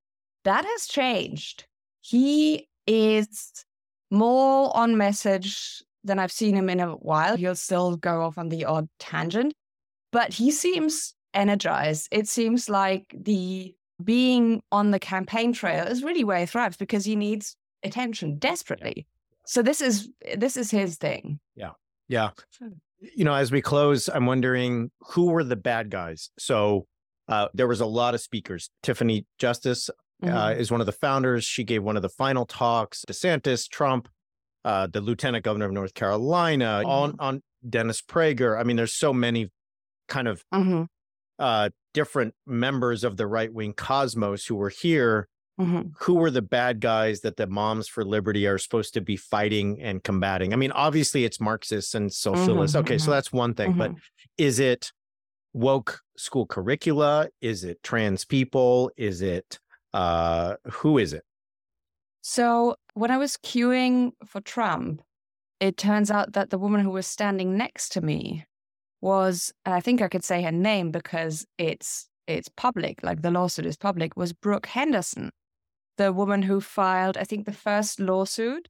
That 0.47 0.65
has 0.65 0.87
changed. 0.87 1.67
He 2.03 2.69
is 2.87 3.65
more 4.13 4.75
on 4.77 4.97
message 4.97 5.83
than 6.05 6.21
I've 6.21 6.31
seen 6.31 6.55
him 6.55 6.71
in 6.71 6.79
a 6.79 6.93
while. 6.93 7.37
He'll 7.37 7.57
still 7.57 7.97
go 7.97 8.23
off 8.23 8.39
on 8.39 8.49
the 8.49 8.65
odd 8.65 8.89
tangent, 9.01 9.55
but 10.13 10.33
he 10.33 10.53
seems 10.53 11.15
energized. 11.35 12.07
It 12.13 12.29
seems 12.29 12.71
like 12.71 13.13
the 13.13 13.75
being 14.05 14.63
on 14.71 14.93
the 14.93 15.01
campaign 15.01 15.53
trail 15.53 15.85
is 15.85 16.05
really 16.05 16.23
where 16.23 16.39
he 16.39 16.47
thrives 16.47 16.77
because 16.77 17.05
he 17.05 17.17
needs 17.17 17.57
attention 17.83 18.39
desperately. 18.39 19.05
So 19.47 19.63
this 19.63 19.81
is 19.81 20.09
this 20.37 20.57
is 20.57 20.71
his 20.71 20.97
thing. 20.97 21.41
Yeah. 21.57 21.73
Yeah. 22.07 22.31
You 23.01 23.25
know, 23.25 23.35
as 23.35 23.51
we 23.51 23.63
close, 23.63 24.09
I'm 24.09 24.27
wondering 24.27 24.93
who 25.01 25.27
were 25.33 25.43
the 25.43 25.57
bad 25.57 25.91
guys. 25.91 26.31
So 26.39 26.87
uh, 27.27 27.49
there 27.53 27.67
was 27.67 27.81
a 27.81 27.87
lot 27.87 28.15
of 28.15 28.21
speakers. 28.21 28.71
Tiffany 28.85 29.27
Justice 29.41 29.91
uh, 30.23 30.27
Mhm. 30.27 30.59
is 30.59 30.71
one 30.71 30.81
of 30.81 30.87
the 30.87 30.93
founders. 30.93 31.45
She 31.45 31.65
gave 31.65 31.83
one 31.83 31.97
of 31.97 32.03
the 32.03 32.09
final 32.09 32.47
talks. 32.47 33.05
DeSantis, 33.07 33.69
Trump, 33.69 34.09
uh, 34.65 34.87
the 34.87 35.01
Lieutenant 35.01 35.45
Governor 35.45 35.67
of 35.67 35.73
North 35.73 35.95
Carolina, 35.95 36.83
on 36.85 37.15
on 37.19 37.43
Dennis 37.69 38.01
Prager. 38.03 38.59
I 38.59 38.63
mean, 38.65 38.77
there's 38.77 38.95
so 38.95 39.13
many 39.13 39.51
kind 40.09 40.29
of 40.29 40.45
Mhm. 40.55 40.89
uh, 41.39 41.71
different 41.93 42.35
members 42.47 43.05
of 43.05 43.17
the 43.17 43.27
right 43.27 43.53
wing 43.53 43.73
cosmos 43.75 44.47
who 44.47 44.55
were 44.57 44.71
here. 44.71 45.29
Mhm. 45.61 45.93
Who 46.01 46.15
were 46.15 46.31
the 46.31 46.43
bad 46.43 46.81
guys 46.81 47.21
that 47.23 47.37
the 47.37 47.47
Moms 47.47 47.89
for 47.89 48.05
Liberty 48.05 48.47
are 48.47 48.59
supposed 48.59 48.93
to 48.95 49.01
be 49.01 49.17
fighting 49.17 49.81
and 49.81 50.03
combating? 50.05 50.53
I 50.53 50.57
mean, 50.57 50.71
obviously 50.73 51.25
it's 51.25 51.41
Marxists 51.41 51.95
and 51.95 52.13
socialists. 52.13 52.77
Mhm, 52.77 52.81
Okay, 52.81 52.99
so 52.99 53.07
mhm. 53.11 53.15
that's 53.15 53.33
one 53.33 53.55
thing, 53.55 53.73
but 53.73 53.91
Mhm. 53.93 54.01
is 54.37 54.59
it 54.59 54.93
woke 55.55 56.03
school 56.19 56.47
curricula? 56.47 57.29
Is 57.41 57.65
it 57.65 57.83
trans 57.83 58.25
people? 58.27 58.91
Is 58.99 59.23
it 59.23 59.59
uh 59.97 60.57
who 60.71 60.99
is 60.99 61.13
it? 61.13 61.25
So 62.21 62.77
when 62.95 63.11
I 63.11 63.19
was 63.19 63.37
queuing 63.37 64.13
for 64.25 64.41
Trump, 64.41 65.01
it 65.61 65.77
turns 65.77 66.11
out 66.11 66.35
that 66.35 66.51
the 66.51 66.59
woman 66.59 66.81
who 66.83 66.91
was 66.91 67.07
standing 67.07 67.57
next 67.57 67.91
to 67.93 68.01
me 68.01 68.45
was, 69.01 69.53
and 69.65 69.75
I 69.75 69.81
think 69.81 70.03
I 70.03 70.09
could 70.09 70.25
say 70.25 70.43
her 70.43 70.53
name 70.53 70.91
because 70.91 71.47
it's 71.57 72.09
it's 72.27 72.49
public, 72.49 73.03
like 73.03 73.23
the 73.23 73.31
lawsuit 73.31 73.67
is 73.67 73.77
public, 73.77 74.17
was 74.17 74.33
Brooke 74.33 74.67
Henderson, 74.67 75.31
the 75.97 76.13
woman 76.13 76.43
who 76.43 76.61
filed, 76.61 77.17
I 77.17 77.25
think, 77.25 77.47
the 77.47 77.53
first 77.53 78.01
lawsuit 78.01 78.69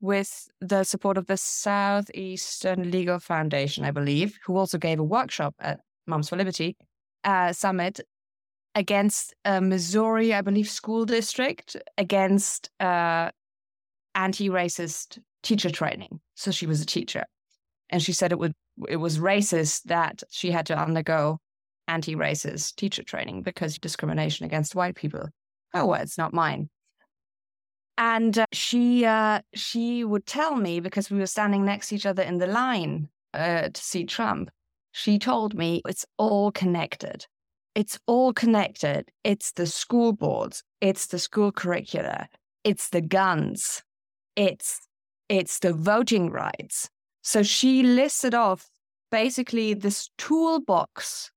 with 0.00 0.48
the 0.60 0.84
support 0.84 1.16
of 1.16 1.26
the 1.26 1.38
Southeastern 1.38 2.90
Legal 2.90 3.18
Foundation, 3.18 3.84
I 3.84 3.90
believe, 3.90 4.38
who 4.44 4.56
also 4.56 4.78
gave 4.78 5.00
a 5.00 5.04
workshop 5.04 5.54
at 5.58 5.80
Moms 6.06 6.28
for 6.28 6.36
Liberty 6.36 6.76
uh, 7.24 7.52
Summit 7.52 8.00
against 8.74 9.34
a 9.44 9.60
Missouri, 9.60 10.32
I 10.34 10.40
believe, 10.40 10.68
school 10.68 11.04
district 11.04 11.76
against 11.96 12.70
uh, 12.80 13.30
anti-racist 14.14 15.18
teacher 15.42 15.70
training. 15.70 16.20
So 16.34 16.50
she 16.50 16.66
was 16.66 16.80
a 16.80 16.86
teacher, 16.86 17.24
and 17.90 18.02
she 18.02 18.12
said 18.12 18.32
it 18.32 18.38
would 18.38 18.54
it 18.88 18.96
was 18.96 19.18
racist 19.18 19.84
that 19.84 20.22
she 20.30 20.50
had 20.50 20.66
to 20.66 20.78
undergo 20.78 21.38
anti-racist 21.88 22.76
teacher 22.76 23.02
training 23.02 23.42
because 23.42 23.78
discrimination 23.78 24.46
against 24.46 24.74
white 24.74 24.94
people. 24.94 25.28
Her 25.72 25.84
words, 25.84 26.16
not 26.16 26.32
mine. 26.32 26.70
And 27.96 28.38
uh, 28.38 28.46
she 28.52 29.04
uh, 29.04 29.40
she 29.54 30.04
would 30.04 30.26
tell 30.26 30.54
me 30.54 30.80
because 30.80 31.10
we 31.10 31.18
were 31.18 31.26
standing 31.26 31.64
next 31.64 31.88
to 31.88 31.96
each 31.96 32.06
other 32.06 32.22
in 32.22 32.38
the 32.38 32.46
line 32.46 33.08
uh, 33.34 33.68
to 33.70 33.80
see 33.80 34.04
Trump. 34.04 34.50
She 34.92 35.18
told 35.18 35.54
me 35.54 35.82
it's 35.86 36.06
all 36.16 36.52
connected. 36.52 37.26
It's 37.78 37.96
all 38.08 38.32
connected. 38.32 39.08
It's 39.22 39.52
the 39.52 39.64
school 39.64 40.12
boards. 40.12 40.64
It's 40.80 41.06
the 41.06 41.20
school 41.20 41.52
curricula. 41.52 42.28
It's 42.64 42.88
the 42.88 43.00
guns. 43.00 43.84
It's 44.34 44.80
it's 45.28 45.60
the 45.60 45.72
voting 45.72 46.28
rights. 46.28 46.90
So 47.22 47.44
she 47.44 47.84
listed 47.84 48.34
off 48.34 48.68
basically 49.12 49.74
this 49.74 50.10
toolbox 50.18 51.30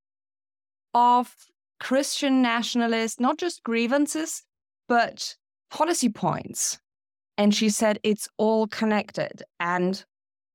of 0.95 1.35
Christian 1.79 2.41
nationalists, 2.41 3.19
not 3.19 3.37
just 3.37 3.61
grievances, 3.61 4.41
but 4.87 5.35
policy 5.69 6.09
points. 6.09 6.79
And 7.37 7.53
she 7.53 7.69
said 7.69 7.99
it's 8.01 8.27
all 8.37 8.65
connected. 8.65 9.43
And 9.59 10.03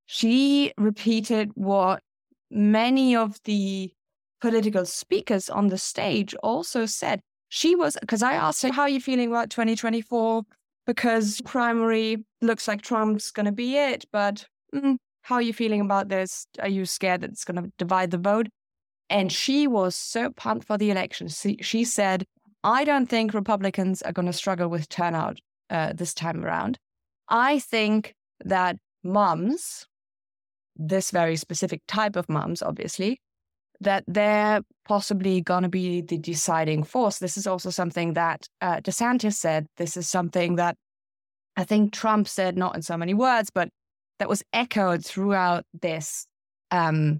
she 0.05 0.73
repeated 0.77 1.51
what 1.55 2.03
many 2.51 3.15
of 3.15 3.39
the 3.45 3.93
political 4.41 4.85
speakers 4.85 5.49
on 5.49 5.67
the 5.67 5.77
stage 5.77 6.35
also 6.35 6.85
said. 6.85 7.21
She 7.49 7.75
was, 7.75 7.97
because 8.01 8.23
I 8.23 8.33
asked 8.33 8.61
her, 8.63 8.71
How 8.71 8.83
are 8.83 8.89
you 8.89 8.99
feeling 8.99 9.29
about 9.29 9.49
2024? 9.49 10.43
Because 10.85 11.41
primary 11.45 12.25
looks 12.41 12.67
like 12.67 12.81
Trump's 12.81 13.31
going 13.31 13.45
to 13.45 13.51
be 13.51 13.77
it, 13.77 14.05
but 14.11 14.45
mm, 14.73 14.97
how 15.21 15.35
are 15.35 15.41
you 15.41 15.53
feeling 15.53 15.81
about 15.81 16.07
this? 16.07 16.47
Are 16.59 16.69
you 16.69 16.85
scared 16.85 17.21
that 17.21 17.31
it's 17.31 17.43
going 17.43 17.61
to 17.61 17.71
divide 17.77 18.11
the 18.11 18.17
vote? 18.17 18.47
And 19.09 19.31
she 19.31 19.67
was 19.67 19.95
so 19.95 20.29
pumped 20.31 20.67
for 20.67 20.77
the 20.77 20.91
election. 20.91 21.27
She, 21.29 21.83
said, 21.83 22.25
I 22.63 22.83
don't 22.83 23.07
think 23.07 23.33
Republicans 23.33 24.01
are 24.01 24.11
going 24.11 24.25
to 24.25 24.33
struggle 24.33 24.69
with 24.69 24.89
turnout 24.89 25.39
uh, 25.69 25.93
this 25.93 26.13
time 26.13 26.43
around. 26.43 26.77
I 27.29 27.59
think 27.59 28.13
that 28.43 28.77
moms, 29.03 29.85
this 30.75 31.11
very 31.11 31.35
specific 31.35 31.81
type 31.87 32.15
of 32.15 32.29
moms, 32.29 32.61
obviously, 32.61 33.19
that 33.81 34.03
they're 34.07 34.61
possibly 34.87 35.41
going 35.41 35.63
to 35.63 35.69
be 35.69 36.01
the 36.01 36.17
deciding 36.17 36.83
force. 36.83 37.19
This 37.19 37.37
is 37.37 37.47
also 37.47 37.69
something 37.69 38.13
that 38.13 38.47
uh, 38.61 38.77
DeSantis 38.77 39.33
said. 39.33 39.67
This 39.77 39.97
is 39.97 40.07
something 40.07 40.55
that 40.55 40.77
I 41.55 41.63
think 41.63 41.91
Trump 41.91 42.27
said, 42.27 42.57
not 42.57 42.75
in 42.75 42.81
so 42.81 42.97
many 42.97 43.13
words, 43.13 43.49
but 43.49 43.69
that 44.19 44.29
was 44.29 44.43
echoed 44.53 45.05
throughout 45.05 45.65
this 45.79 46.27
um, 46.71 47.19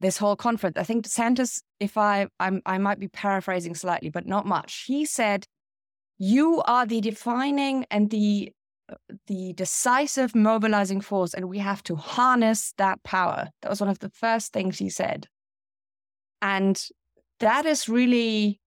this 0.00 0.18
whole 0.18 0.36
conference. 0.36 0.76
I 0.76 0.82
think 0.82 1.06
DeSantis, 1.06 1.62
if 1.80 1.96
I 1.96 2.26
I'm, 2.40 2.62
I 2.66 2.78
might 2.78 2.98
be 2.98 3.08
paraphrasing 3.08 3.74
slightly, 3.74 4.10
but 4.10 4.26
not 4.26 4.46
much. 4.46 4.84
He 4.86 5.04
said, 5.04 5.46
"You 6.18 6.62
are 6.66 6.86
the 6.86 7.00
defining 7.00 7.86
and 7.90 8.10
the 8.10 8.52
the 9.26 9.52
decisive 9.54 10.34
mobilizing 10.34 11.00
force, 11.00 11.34
and 11.34 11.46
we 11.46 11.58
have 11.58 11.82
to 11.84 11.96
harness 11.96 12.72
that 12.78 13.02
power." 13.02 13.48
That 13.62 13.70
was 13.70 13.80
one 13.80 13.90
of 13.90 13.98
the 14.00 14.10
first 14.10 14.52
things 14.52 14.78
he 14.78 14.90
said, 14.90 15.28
and 16.42 16.80
that 17.40 17.66
is 17.66 17.88
really 17.88 18.60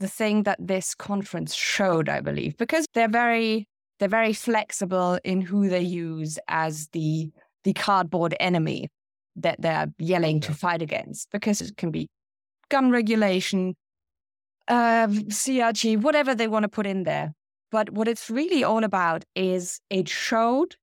the 0.00 0.08
thing 0.08 0.42
that 0.44 0.58
this 0.60 0.94
conference 0.94 1.54
showed, 1.54 2.08
I 2.08 2.20
believe, 2.20 2.56
because 2.56 2.86
they're 2.94 3.08
very 3.08 3.66
they're 3.98 4.08
very 4.08 4.34
flexible 4.34 5.18
in 5.24 5.40
who 5.40 5.68
they 5.68 5.80
use 5.80 6.38
as 6.48 6.88
the 6.88 7.30
the 7.64 7.72
cardboard 7.72 8.36
enemy 8.38 8.88
that 9.36 9.60
they're 9.60 9.88
yelling 9.98 10.40
to 10.40 10.54
fight 10.54 10.82
against 10.82 11.30
because 11.30 11.60
it 11.60 11.76
can 11.76 11.90
be 11.90 12.08
gun 12.68 12.90
regulation, 12.90 13.74
uh, 14.68 15.06
CRT, 15.06 16.00
whatever 16.02 16.34
they 16.34 16.48
want 16.48 16.64
to 16.64 16.68
put 16.68 16.86
in 16.86 17.04
there. 17.04 17.32
But 17.70 17.90
what 17.90 18.08
it's 18.08 18.30
really 18.30 18.64
all 18.64 18.84
about 18.84 19.24
is 19.34 19.80
it 19.90 20.08
showed, 20.08 20.76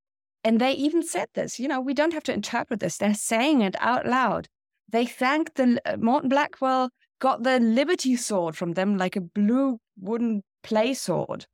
and 0.43 0.59
they 0.59 0.73
even 0.73 1.03
said 1.03 1.27
this, 1.33 1.59
you 1.59 1.67
know, 1.67 1.79
we 1.79 1.93
don't 1.93 2.13
have 2.13 2.23
to 2.23 2.33
interpret 2.33 2.79
this. 2.79 2.97
They're 2.97 3.13
saying 3.13 3.61
it 3.61 3.75
out 3.79 4.05
loud. 4.05 4.47
They 4.93 5.07
thanked 5.07 5.55
the 5.55 5.81
uh, 5.85 5.97
Morton 5.97 6.29
Blackwell 6.29 6.89
got 7.19 7.43
the 7.43 7.59
Liberty 7.59 8.15
Sword 8.15 8.55
from 8.55 8.73
them, 8.73 8.95
like 8.95 9.15
a 9.15 9.21
blue 9.21 9.79
wooden 9.99 10.43
play 10.61 10.93
sword 10.93 11.47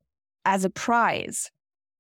as 0.46 0.66
a 0.66 0.70
prize 0.70 1.50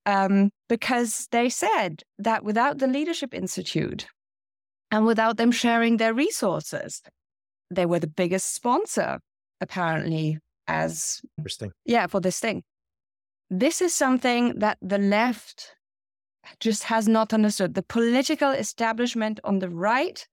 um, 0.06 0.49
because 0.67 1.28
they 1.32 1.49
said 1.49 2.04
that 2.17 2.43
without 2.43 2.80
the 2.80 2.88
Leadership 2.88 3.34
Institute 3.34 4.06
and 4.91 5.06
without 5.06 5.38
them 5.38 5.52
sharing 5.52 5.95
their 5.95 6.13
resources, 6.13 7.02
they 7.71 7.86
were 7.86 7.99
the 7.99 8.08
biggest 8.08 8.54
sponsor, 8.54 9.19
apparently, 9.62 10.39
as 10.67 11.21
interesting. 11.38 11.71
Yeah, 11.86 12.08
for 12.08 12.19
this 12.19 12.39
thing. 12.39 12.63
This 13.49 13.82
is 13.82 13.93
something 13.93 14.60
that 14.60 14.78
the 14.82 14.97
left 14.97 15.75
just 16.60 16.84
has 16.84 17.08
not 17.08 17.34
understood. 17.34 17.75
The 17.75 17.84
political 17.84 18.52
establishment 18.52 19.39
on 19.45 19.60
the 19.60 19.69
right 19.69 20.28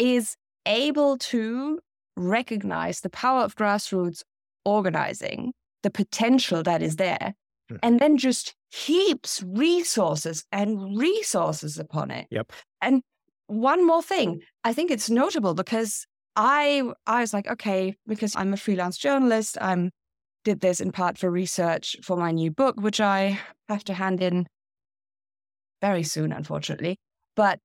is 0.00 0.36
able 0.66 1.18
to 1.18 1.78
recognize 2.16 3.00
the 3.00 3.10
power 3.10 3.42
of 3.42 3.54
grassroots 3.54 4.22
organizing, 4.64 5.52
the 5.82 5.90
potential 5.90 6.62
that 6.62 6.82
is 6.82 6.96
there, 6.96 7.34
Hmm. 7.68 7.76
and 7.82 8.00
then 8.00 8.16
just 8.16 8.54
heaps 8.70 9.42
resources 9.46 10.44
and 10.50 10.98
resources 10.98 11.78
upon 11.78 12.10
it. 12.10 12.26
Yep. 12.30 12.52
And 12.82 13.02
one 13.46 13.86
more 13.86 14.02
thing, 14.02 14.42
I 14.64 14.72
think 14.72 14.90
it's 14.90 15.08
notable 15.10 15.54
because 15.54 16.06
I 16.36 16.82
I 17.06 17.20
was 17.20 17.32
like, 17.32 17.48
okay, 17.48 17.96
because 18.06 18.34
I'm 18.36 18.52
a 18.52 18.56
freelance 18.56 18.98
journalist, 18.98 19.56
I'm 19.60 19.90
did 20.44 20.60
this 20.60 20.80
in 20.80 20.90
part 20.90 21.18
for 21.18 21.30
research 21.30 21.96
for 22.02 22.16
my 22.16 22.32
new 22.32 22.50
book, 22.50 22.80
which 22.80 23.00
I 23.00 23.38
have 23.68 23.84
to 23.84 23.94
hand 23.94 24.22
in 24.22 24.46
very 25.80 26.02
soon, 26.02 26.32
unfortunately. 26.32 26.98
But 27.36 27.58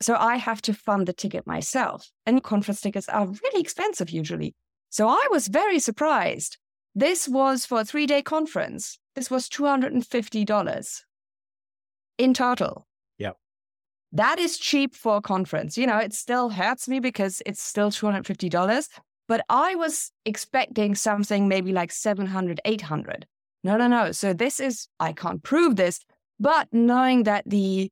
so 0.00 0.14
I 0.16 0.36
have 0.36 0.62
to 0.62 0.72
fund 0.72 1.06
the 1.06 1.12
ticket 1.12 1.46
myself. 1.46 2.10
And 2.26 2.42
conference 2.42 2.80
tickets 2.80 3.08
are 3.08 3.26
really 3.26 3.60
expensive 3.60 4.10
usually. 4.10 4.54
So 4.90 5.08
I 5.08 5.26
was 5.30 5.48
very 5.48 5.78
surprised. 5.78 6.56
This 6.94 7.28
was 7.28 7.66
for 7.66 7.80
a 7.80 7.84
three 7.84 8.06
day 8.06 8.22
conference 8.22 8.98
this 9.18 9.32
was 9.32 9.48
$250 9.48 11.02
in 12.18 12.34
total. 12.34 12.86
Yeah. 13.18 13.32
That 14.12 14.38
is 14.38 14.58
cheap 14.58 14.94
for 14.94 15.16
a 15.16 15.20
conference. 15.20 15.76
You 15.76 15.88
know, 15.88 15.98
it 15.98 16.14
still 16.14 16.50
hurts 16.50 16.86
me 16.86 17.00
because 17.00 17.42
it's 17.44 17.60
still 17.60 17.90
$250, 17.90 18.88
but 19.26 19.44
I 19.48 19.74
was 19.74 20.12
expecting 20.24 20.94
something 20.94 21.48
maybe 21.48 21.72
like 21.72 21.90
700, 21.90 22.60
800. 22.64 23.26
No, 23.64 23.76
no, 23.76 23.88
no. 23.88 24.12
So 24.12 24.32
this 24.32 24.60
is, 24.60 24.86
I 25.00 25.12
can't 25.12 25.42
prove 25.42 25.74
this, 25.74 25.98
but 26.38 26.68
knowing 26.70 27.24
that 27.24 27.42
the 27.44 27.90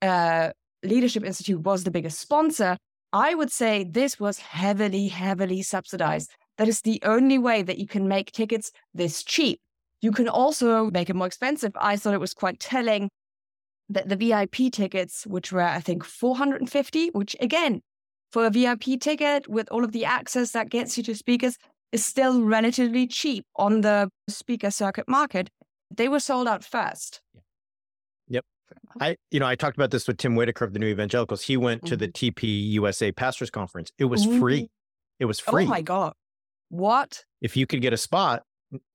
uh, 0.00 0.50
Leadership 0.82 1.24
Institute 1.24 1.60
was 1.60 1.84
the 1.84 1.90
biggest 1.90 2.18
sponsor, 2.18 2.76
I 3.12 3.34
would 3.34 3.50
say 3.50 3.84
this 3.84 4.20
was 4.20 4.38
heavily, 4.38 5.08
heavily 5.08 5.62
subsidized. 5.62 6.30
That 6.58 6.68
is 6.68 6.82
the 6.82 7.00
only 7.04 7.38
way 7.38 7.62
that 7.62 7.78
you 7.78 7.86
can 7.86 8.06
make 8.06 8.32
tickets 8.32 8.70
this 8.92 9.22
cheap. 9.22 9.60
You 10.02 10.12
can 10.12 10.28
also 10.28 10.90
make 10.90 11.08
it 11.08 11.16
more 11.16 11.26
expensive. 11.26 11.72
I 11.80 11.96
thought 11.96 12.14
it 12.14 12.20
was 12.20 12.34
quite 12.34 12.60
telling 12.60 13.08
that 13.88 14.08
the 14.08 14.16
VIP 14.16 14.70
tickets, 14.70 15.26
which 15.26 15.50
were, 15.50 15.62
I 15.62 15.80
think, 15.80 16.04
450, 16.04 17.08
which 17.10 17.34
again, 17.40 17.80
for 18.30 18.44
a 18.44 18.50
VIP 18.50 19.00
ticket 19.00 19.48
with 19.48 19.68
all 19.70 19.84
of 19.84 19.92
the 19.92 20.04
access 20.04 20.50
that 20.50 20.68
gets 20.68 20.98
you 20.98 21.02
to 21.04 21.14
speakers, 21.14 21.56
is 21.92 22.04
still 22.04 22.42
relatively 22.42 23.06
cheap 23.06 23.46
on 23.56 23.80
the 23.80 24.10
speaker 24.28 24.70
circuit 24.70 25.08
market. 25.08 25.48
They 25.90 26.08
were 26.08 26.20
sold 26.20 26.46
out 26.46 26.62
first. 26.62 27.22
Yep. 27.34 27.42
I, 29.00 29.16
you 29.30 29.40
know, 29.40 29.46
I 29.46 29.54
talked 29.54 29.76
about 29.76 29.90
this 29.90 30.06
with 30.06 30.18
Tim 30.18 30.34
Whitaker 30.34 30.64
of 30.64 30.72
the 30.72 30.78
New 30.78 30.88
Evangelicals. 30.88 31.42
He 31.42 31.56
went 31.56 31.82
mm-hmm. 31.82 31.90
to 31.90 31.96
the 31.96 32.08
mm-hmm. 32.08 32.46
TP 32.46 32.72
USA 32.72 33.12
Pastors 33.12 33.50
Conference. 33.50 33.92
It 33.98 34.06
was 34.06 34.26
mm-hmm. 34.26 34.40
free. 34.40 34.70
It 35.18 35.24
was 35.24 35.40
free. 35.40 35.64
Oh 35.64 35.68
my 35.68 35.82
God. 35.82 36.12
What? 36.68 37.24
If 37.40 37.56
you 37.56 37.66
could 37.66 37.80
get 37.80 37.92
a 37.92 37.96
spot, 37.96 38.42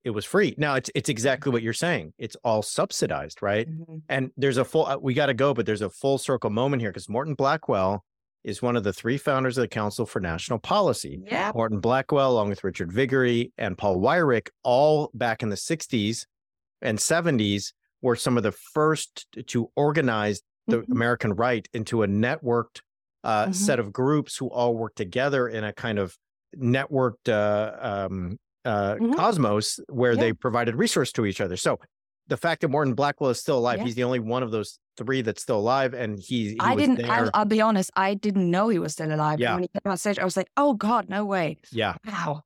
it 0.03 0.11
was 0.11 0.25
free. 0.25 0.53
Now 0.57 0.75
it's 0.75 0.89
it's 0.93 1.09
exactly 1.09 1.51
what 1.51 1.63
you're 1.63 1.73
saying. 1.73 2.13
It's 2.17 2.35
all 2.43 2.61
subsidized, 2.61 3.41
right? 3.41 3.67
Mm-hmm. 3.69 3.97
And 4.09 4.31
there's 4.37 4.57
a 4.57 4.65
full 4.65 4.85
uh, 4.85 4.97
we 4.97 5.13
got 5.13 5.27
to 5.27 5.33
go, 5.33 5.53
but 5.53 5.65
there's 5.65 5.81
a 5.81 5.89
full 5.89 6.17
circle 6.17 6.49
moment 6.49 6.81
here 6.81 6.91
because 6.91 7.09
Morton 7.09 7.33
Blackwell 7.33 8.03
is 8.43 8.61
one 8.61 8.75
of 8.75 8.83
the 8.83 8.93
three 8.93 9.17
founders 9.17 9.57
of 9.57 9.63
the 9.63 9.67
Council 9.67 10.05
for 10.05 10.19
National 10.19 10.59
Policy. 10.59 11.21
Yeah. 11.25 11.51
Morton 11.55 11.79
Blackwell, 11.79 12.31
along 12.31 12.49
with 12.49 12.63
Richard 12.63 12.91
Viguerie 12.91 13.53
and 13.57 13.77
Paul 13.77 13.97
Weyrich, 13.97 14.49
all 14.63 15.09
back 15.13 15.43
in 15.43 15.49
the 15.49 15.55
60s 15.55 16.25
and 16.81 16.97
70s, 16.97 17.71
were 18.03 18.15
some 18.15 18.37
of 18.37 18.43
the 18.43 18.51
first 18.51 19.25
to 19.47 19.71
organize 19.75 20.41
the 20.67 20.81
mm-hmm. 20.81 20.91
American 20.91 21.33
right 21.33 21.67
into 21.73 22.03
a 22.03 22.07
networked 22.07 22.81
uh, 23.23 23.45
mm-hmm. 23.45 23.51
set 23.53 23.79
of 23.79 23.91
groups 23.91 24.37
who 24.37 24.47
all 24.49 24.75
work 24.75 24.93
together 24.95 25.47
in 25.47 25.63
a 25.63 25.73
kind 25.73 25.97
of 25.97 26.15
networked 26.55 27.29
uh, 27.29 28.05
um, 28.05 28.37
uh, 28.65 28.95
mm-hmm. 28.95 29.13
cosmos 29.13 29.79
where 29.89 30.13
yeah. 30.13 30.19
they 30.19 30.33
provided 30.33 30.75
resource 30.75 31.11
to 31.13 31.25
each 31.25 31.41
other. 31.41 31.57
So 31.57 31.79
the 32.27 32.37
fact 32.37 32.61
that 32.61 32.67
Morton 32.67 32.93
Blackwell 32.93 33.29
is 33.31 33.39
still 33.39 33.57
alive, 33.57 33.79
yeah. 33.79 33.85
he's 33.85 33.95
the 33.95 34.03
only 34.03 34.19
one 34.19 34.43
of 34.43 34.51
those 34.51 34.77
three 34.97 35.21
that's 35.21 35.41
still 35.41 35.59
alive, 35.59 35.93
and 35.93 36.19
he. 36.19 36.49
he 36.49 36.57
I 36.59 36.75
didn't. 36.75 37.03
I'll, 37.09 37.29
I'll, 37.33 37.45
be 37.45 37.61
honest. 37.61 37.91
I 37.95 38.13
didn't 38.13 38.49
know 38.49 38.69
he 38.69 38.79
was 38.79 38.93
still 38.93 39.11
alive. 39.11 39.39
Yeah. 39.39 39.55
When 39.55 39.63
he 39.63 39.69
came 39.69 39.91
on 39.91 39.97
stage, 39.97 40.19
I 40.19 40.23
was 40.23 40.37
like, 40.37 40.47
"Oh 40.55 40.73
God, 40.73 41.09
no 41.09 41.25
way!" 41.25 41.57
Yeah. 41.71 41.95
Wow. 42.05 42.43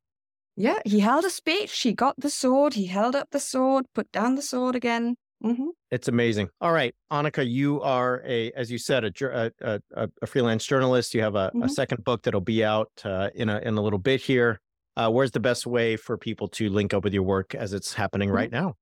Yeah, 0.56 0.80
he 0.86 1.00
held 1.02 1.24
a 1.24 1.30
speech. 1.30 1.80
He 1.82 1.94
got 1.94 2.16
the 2.18 2.32
sword. 2.32 2.74
He 2.74 2.88
held 2.88 3.16
up 3.16 3.30
the 3.30 3.40
sword, 3.40 3.86
put 3.94 4.12
down 4.12 4.34
the 4.34 4.42
sword 4.42 4.76
again. 4.76 5.16
Mm-hmm. 5.44 5.68
It's 5.92 6.08
amazing. 6.08 6.50
All 6.62 6.72
right, 6.72 6.96
Annika, 7.12 7.48
you 7.48 7.82
are 7.82 8.24
a, 8.26 8.52
as 8.54 8.72
you 8.72 8.78
said, 8.78 9.04
a 9.04 9.52
a, 9.62 9.82
a, 9.96 10.10
a 10.22 10.28
freelance 10.28 10.66
journalist. 10.66 11.14
You 11.14 11.22
have 11.22 11.36
a, 11.36 11.50
mm-hmm. 11.50 11.64
a, 11.64 11.70
second 11.70 12.04
book 12.04 12.24
that'll 12.24 12.42
be 12.42 12.64
out 12.64 12.92
uh, 13.06 13.30
in 13.36 13.50
a 13.50 13.60
in 13.60 13.78
a 13.78 13.82
little 13.82 14.00
bit 14.00 14.22
here. 14.22 14.60
Uh, 14.96 15.10
where's 15.10 15.32
the 15.32 15.40
best 15.40 15.68
way 15.68 15.96
for 15.96 16.18
people 16.18 16.48
to 16.48 16.70
link 16.70 16.94
up 16.94 17.04
with 17.04 17.14
your 17.14 17.24
work 17.24 17.54
as 17.54 17.74
it's 17.74 17.94
happening 17.94 18.30
mm-hmm. 18.30 18.38
right 18.38 18.52
now? 18.52 18.74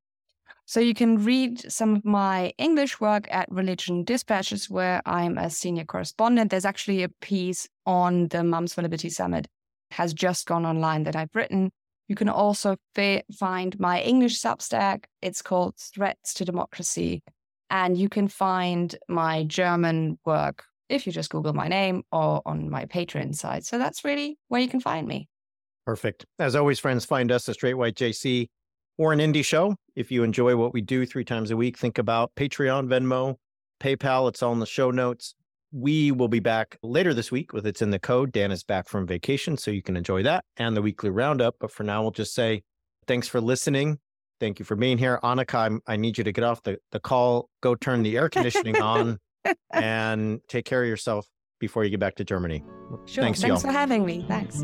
So 0.66 0.80
you 0.80 0.94
can 0.94 1.24
read 1.24 1.72
some 1.72 1.96
of 1.98 2.06
my 2.06 2.54
English 2.58 3.00
work 3.00 3.28
at 3.30 3.48
Religion 3.52 4.04
Dispatches, 4.04 4.70
where 4.70 5.02
I'm 5.06 5.38
a 5.38 5.50
senior 5.50 5.84
correspondent. 5.84 6.50
There's 6.50 6.66
actually 6.66 7.04
a 7.04 7.10
piece 7.10 7.68
on 7.86 8.30
the 8.30 8.44
Mums 8.44 8.74
for 8.74 8.82
Liberty 8.82 9.10
Summit 9.10 9.48
has 9.92 10.14
just 10.14 10.48
gone 10.48 10.66
online 10.66 11.04
that 11.04 11.16
I've 11.16 11.34
written. 11.36 11.72
You 12.08 12.16
can 12.16 12.30
also 12.30 12.78
fi- 12.94 13.24
find 13.38 13.80
my 13.80 14.02
English 14.02 14.40
Substack. 14.40 15.06
It's 15.22 15.42
called 15.42 15.76
Threats 15.78 16.34
to 16.36 16.46
Democracy. 16.46 17.24
And 17.70 17.98
you 17.98 18.10
can 18.10 18.28
find 18.28 18.96
my 19.08 19.44
German 19.44 20.20
work 20.24 20.66
if 20.88 21.08
you 21.08 21.12
just 21.12 21.32
Google 21.32 21.54
my 21.54 21.68
name 21.68 22.04
or 22.12 22.42
on 22.46 22.70
my 22.70 22.86
Patreon 22.86 23.36
site. 23.36 23.66
So 23.66 23.80
that's 23.80 24.04
really 24.04 24.38
where 24.50 24.62
you 24.62 24.68
can 24.68 24.80
find 24.80 25.08
me. 25.08 25.28
Perfect. 25.86 26.26
As 26.40 26.56
always, 26.56 26.80
friends, 26.80 27.06
find 27.06 27.32
us 27.32 27.48
a 27.48 27.54
Straight 27.54 27.74
White 27.74 27.96
JC 27.96 28.48
or 28.98 29.14
an 29.14 29.20
indie 29.20 29.46
show. 29.46 29.76
If 29.96 30.12
you 30.12 30.24
enjoy 30.24 30.56
what 30.56 30.74
we 30.74 30.82
do 30.82 31.06
three 31.06 31.26
times 31.26 31.52
a 31.52 31.58
week, 31.58 31.78
think 31.78 31.98
about 31.98 32.36
Patreon, 32.36 32.88
Venmo, 32.88 33.36
PayPal. 33.80 34.30
It's 34.30 34.44
all 34.44 34.54
in 34.54 34.60
the 34.60 34.66
show 34.66 34.92
notes. 34.92 35.36
We 35.78 36.14
will 36.14 36.30
be 36.30 36.40
back 36.40 36.78
later 36.84 37.14
this 37.14 37.34
week 37.34 37.52
with 37.52 37.68
It's 37.68 37.82
in 37.82 37.90
the 37.90 38.00
Code. 38.00 38.32
Dan 38.32 38.50
is 38.50 38.64
back 38.64 38.88
from 38.88 39.06
vacation, 39.06 39.58
so 39.58 39.72
you 39.72 39.82
can 39.82 39.98
enjoy 39.98 40.24
that 40.24 40.46
and 40.56 40.76
the 40.76 40.82
weekly 40.82 41.10
roundup. 41.10 41.56
But 41.60 41.70
for 41.70 41.84
now, 41.84 42.02
we'll 42.02 42.12
just 42.12 42.34
say 42.34 42.64
thanks 43.08 43.28
for 43.28 43.42
listening. 43.42 44.00
Thank 44.40 44.58
you 44.58 44.64
for 44.64 44.78
being 44.78 44.98
here. 44.98 45.20
Annika, 45.22 45.56
I'm, 45.56 45.82
i 45.86 45.98
need 45.98 46.18
you 46.18 46.24
to 46.24 46.32
get 46.32 46.46
off 46.46 46.64
the, 46.64 46.78
the 46.94 47.02
call, 47.02 47.50
go 47.60 47.76
turn 47.76 48.04
the 48.04 48.16
air 48.16 48.30
conditioning 48.30 48.82
on, 48.82 49.20
and 49.74 50.40
take 50.48 50.64
care 50.64 50.82
of 50.82 50.88
yourself 50.88 51.28
before 51.60 51.84
you 51.84 51.90
get 51.90 52.00
back 52.00 52.16
to 52.16 52.24
Germany. 52.24 52.64
Sure. 53.06 53.26
Thanks, 53.26 53.42
Thanks 53.42 53.62
for 53.62 53.72
having 53.72 54.06
me. 54.06 54.24
Thanks. 54.30 54.64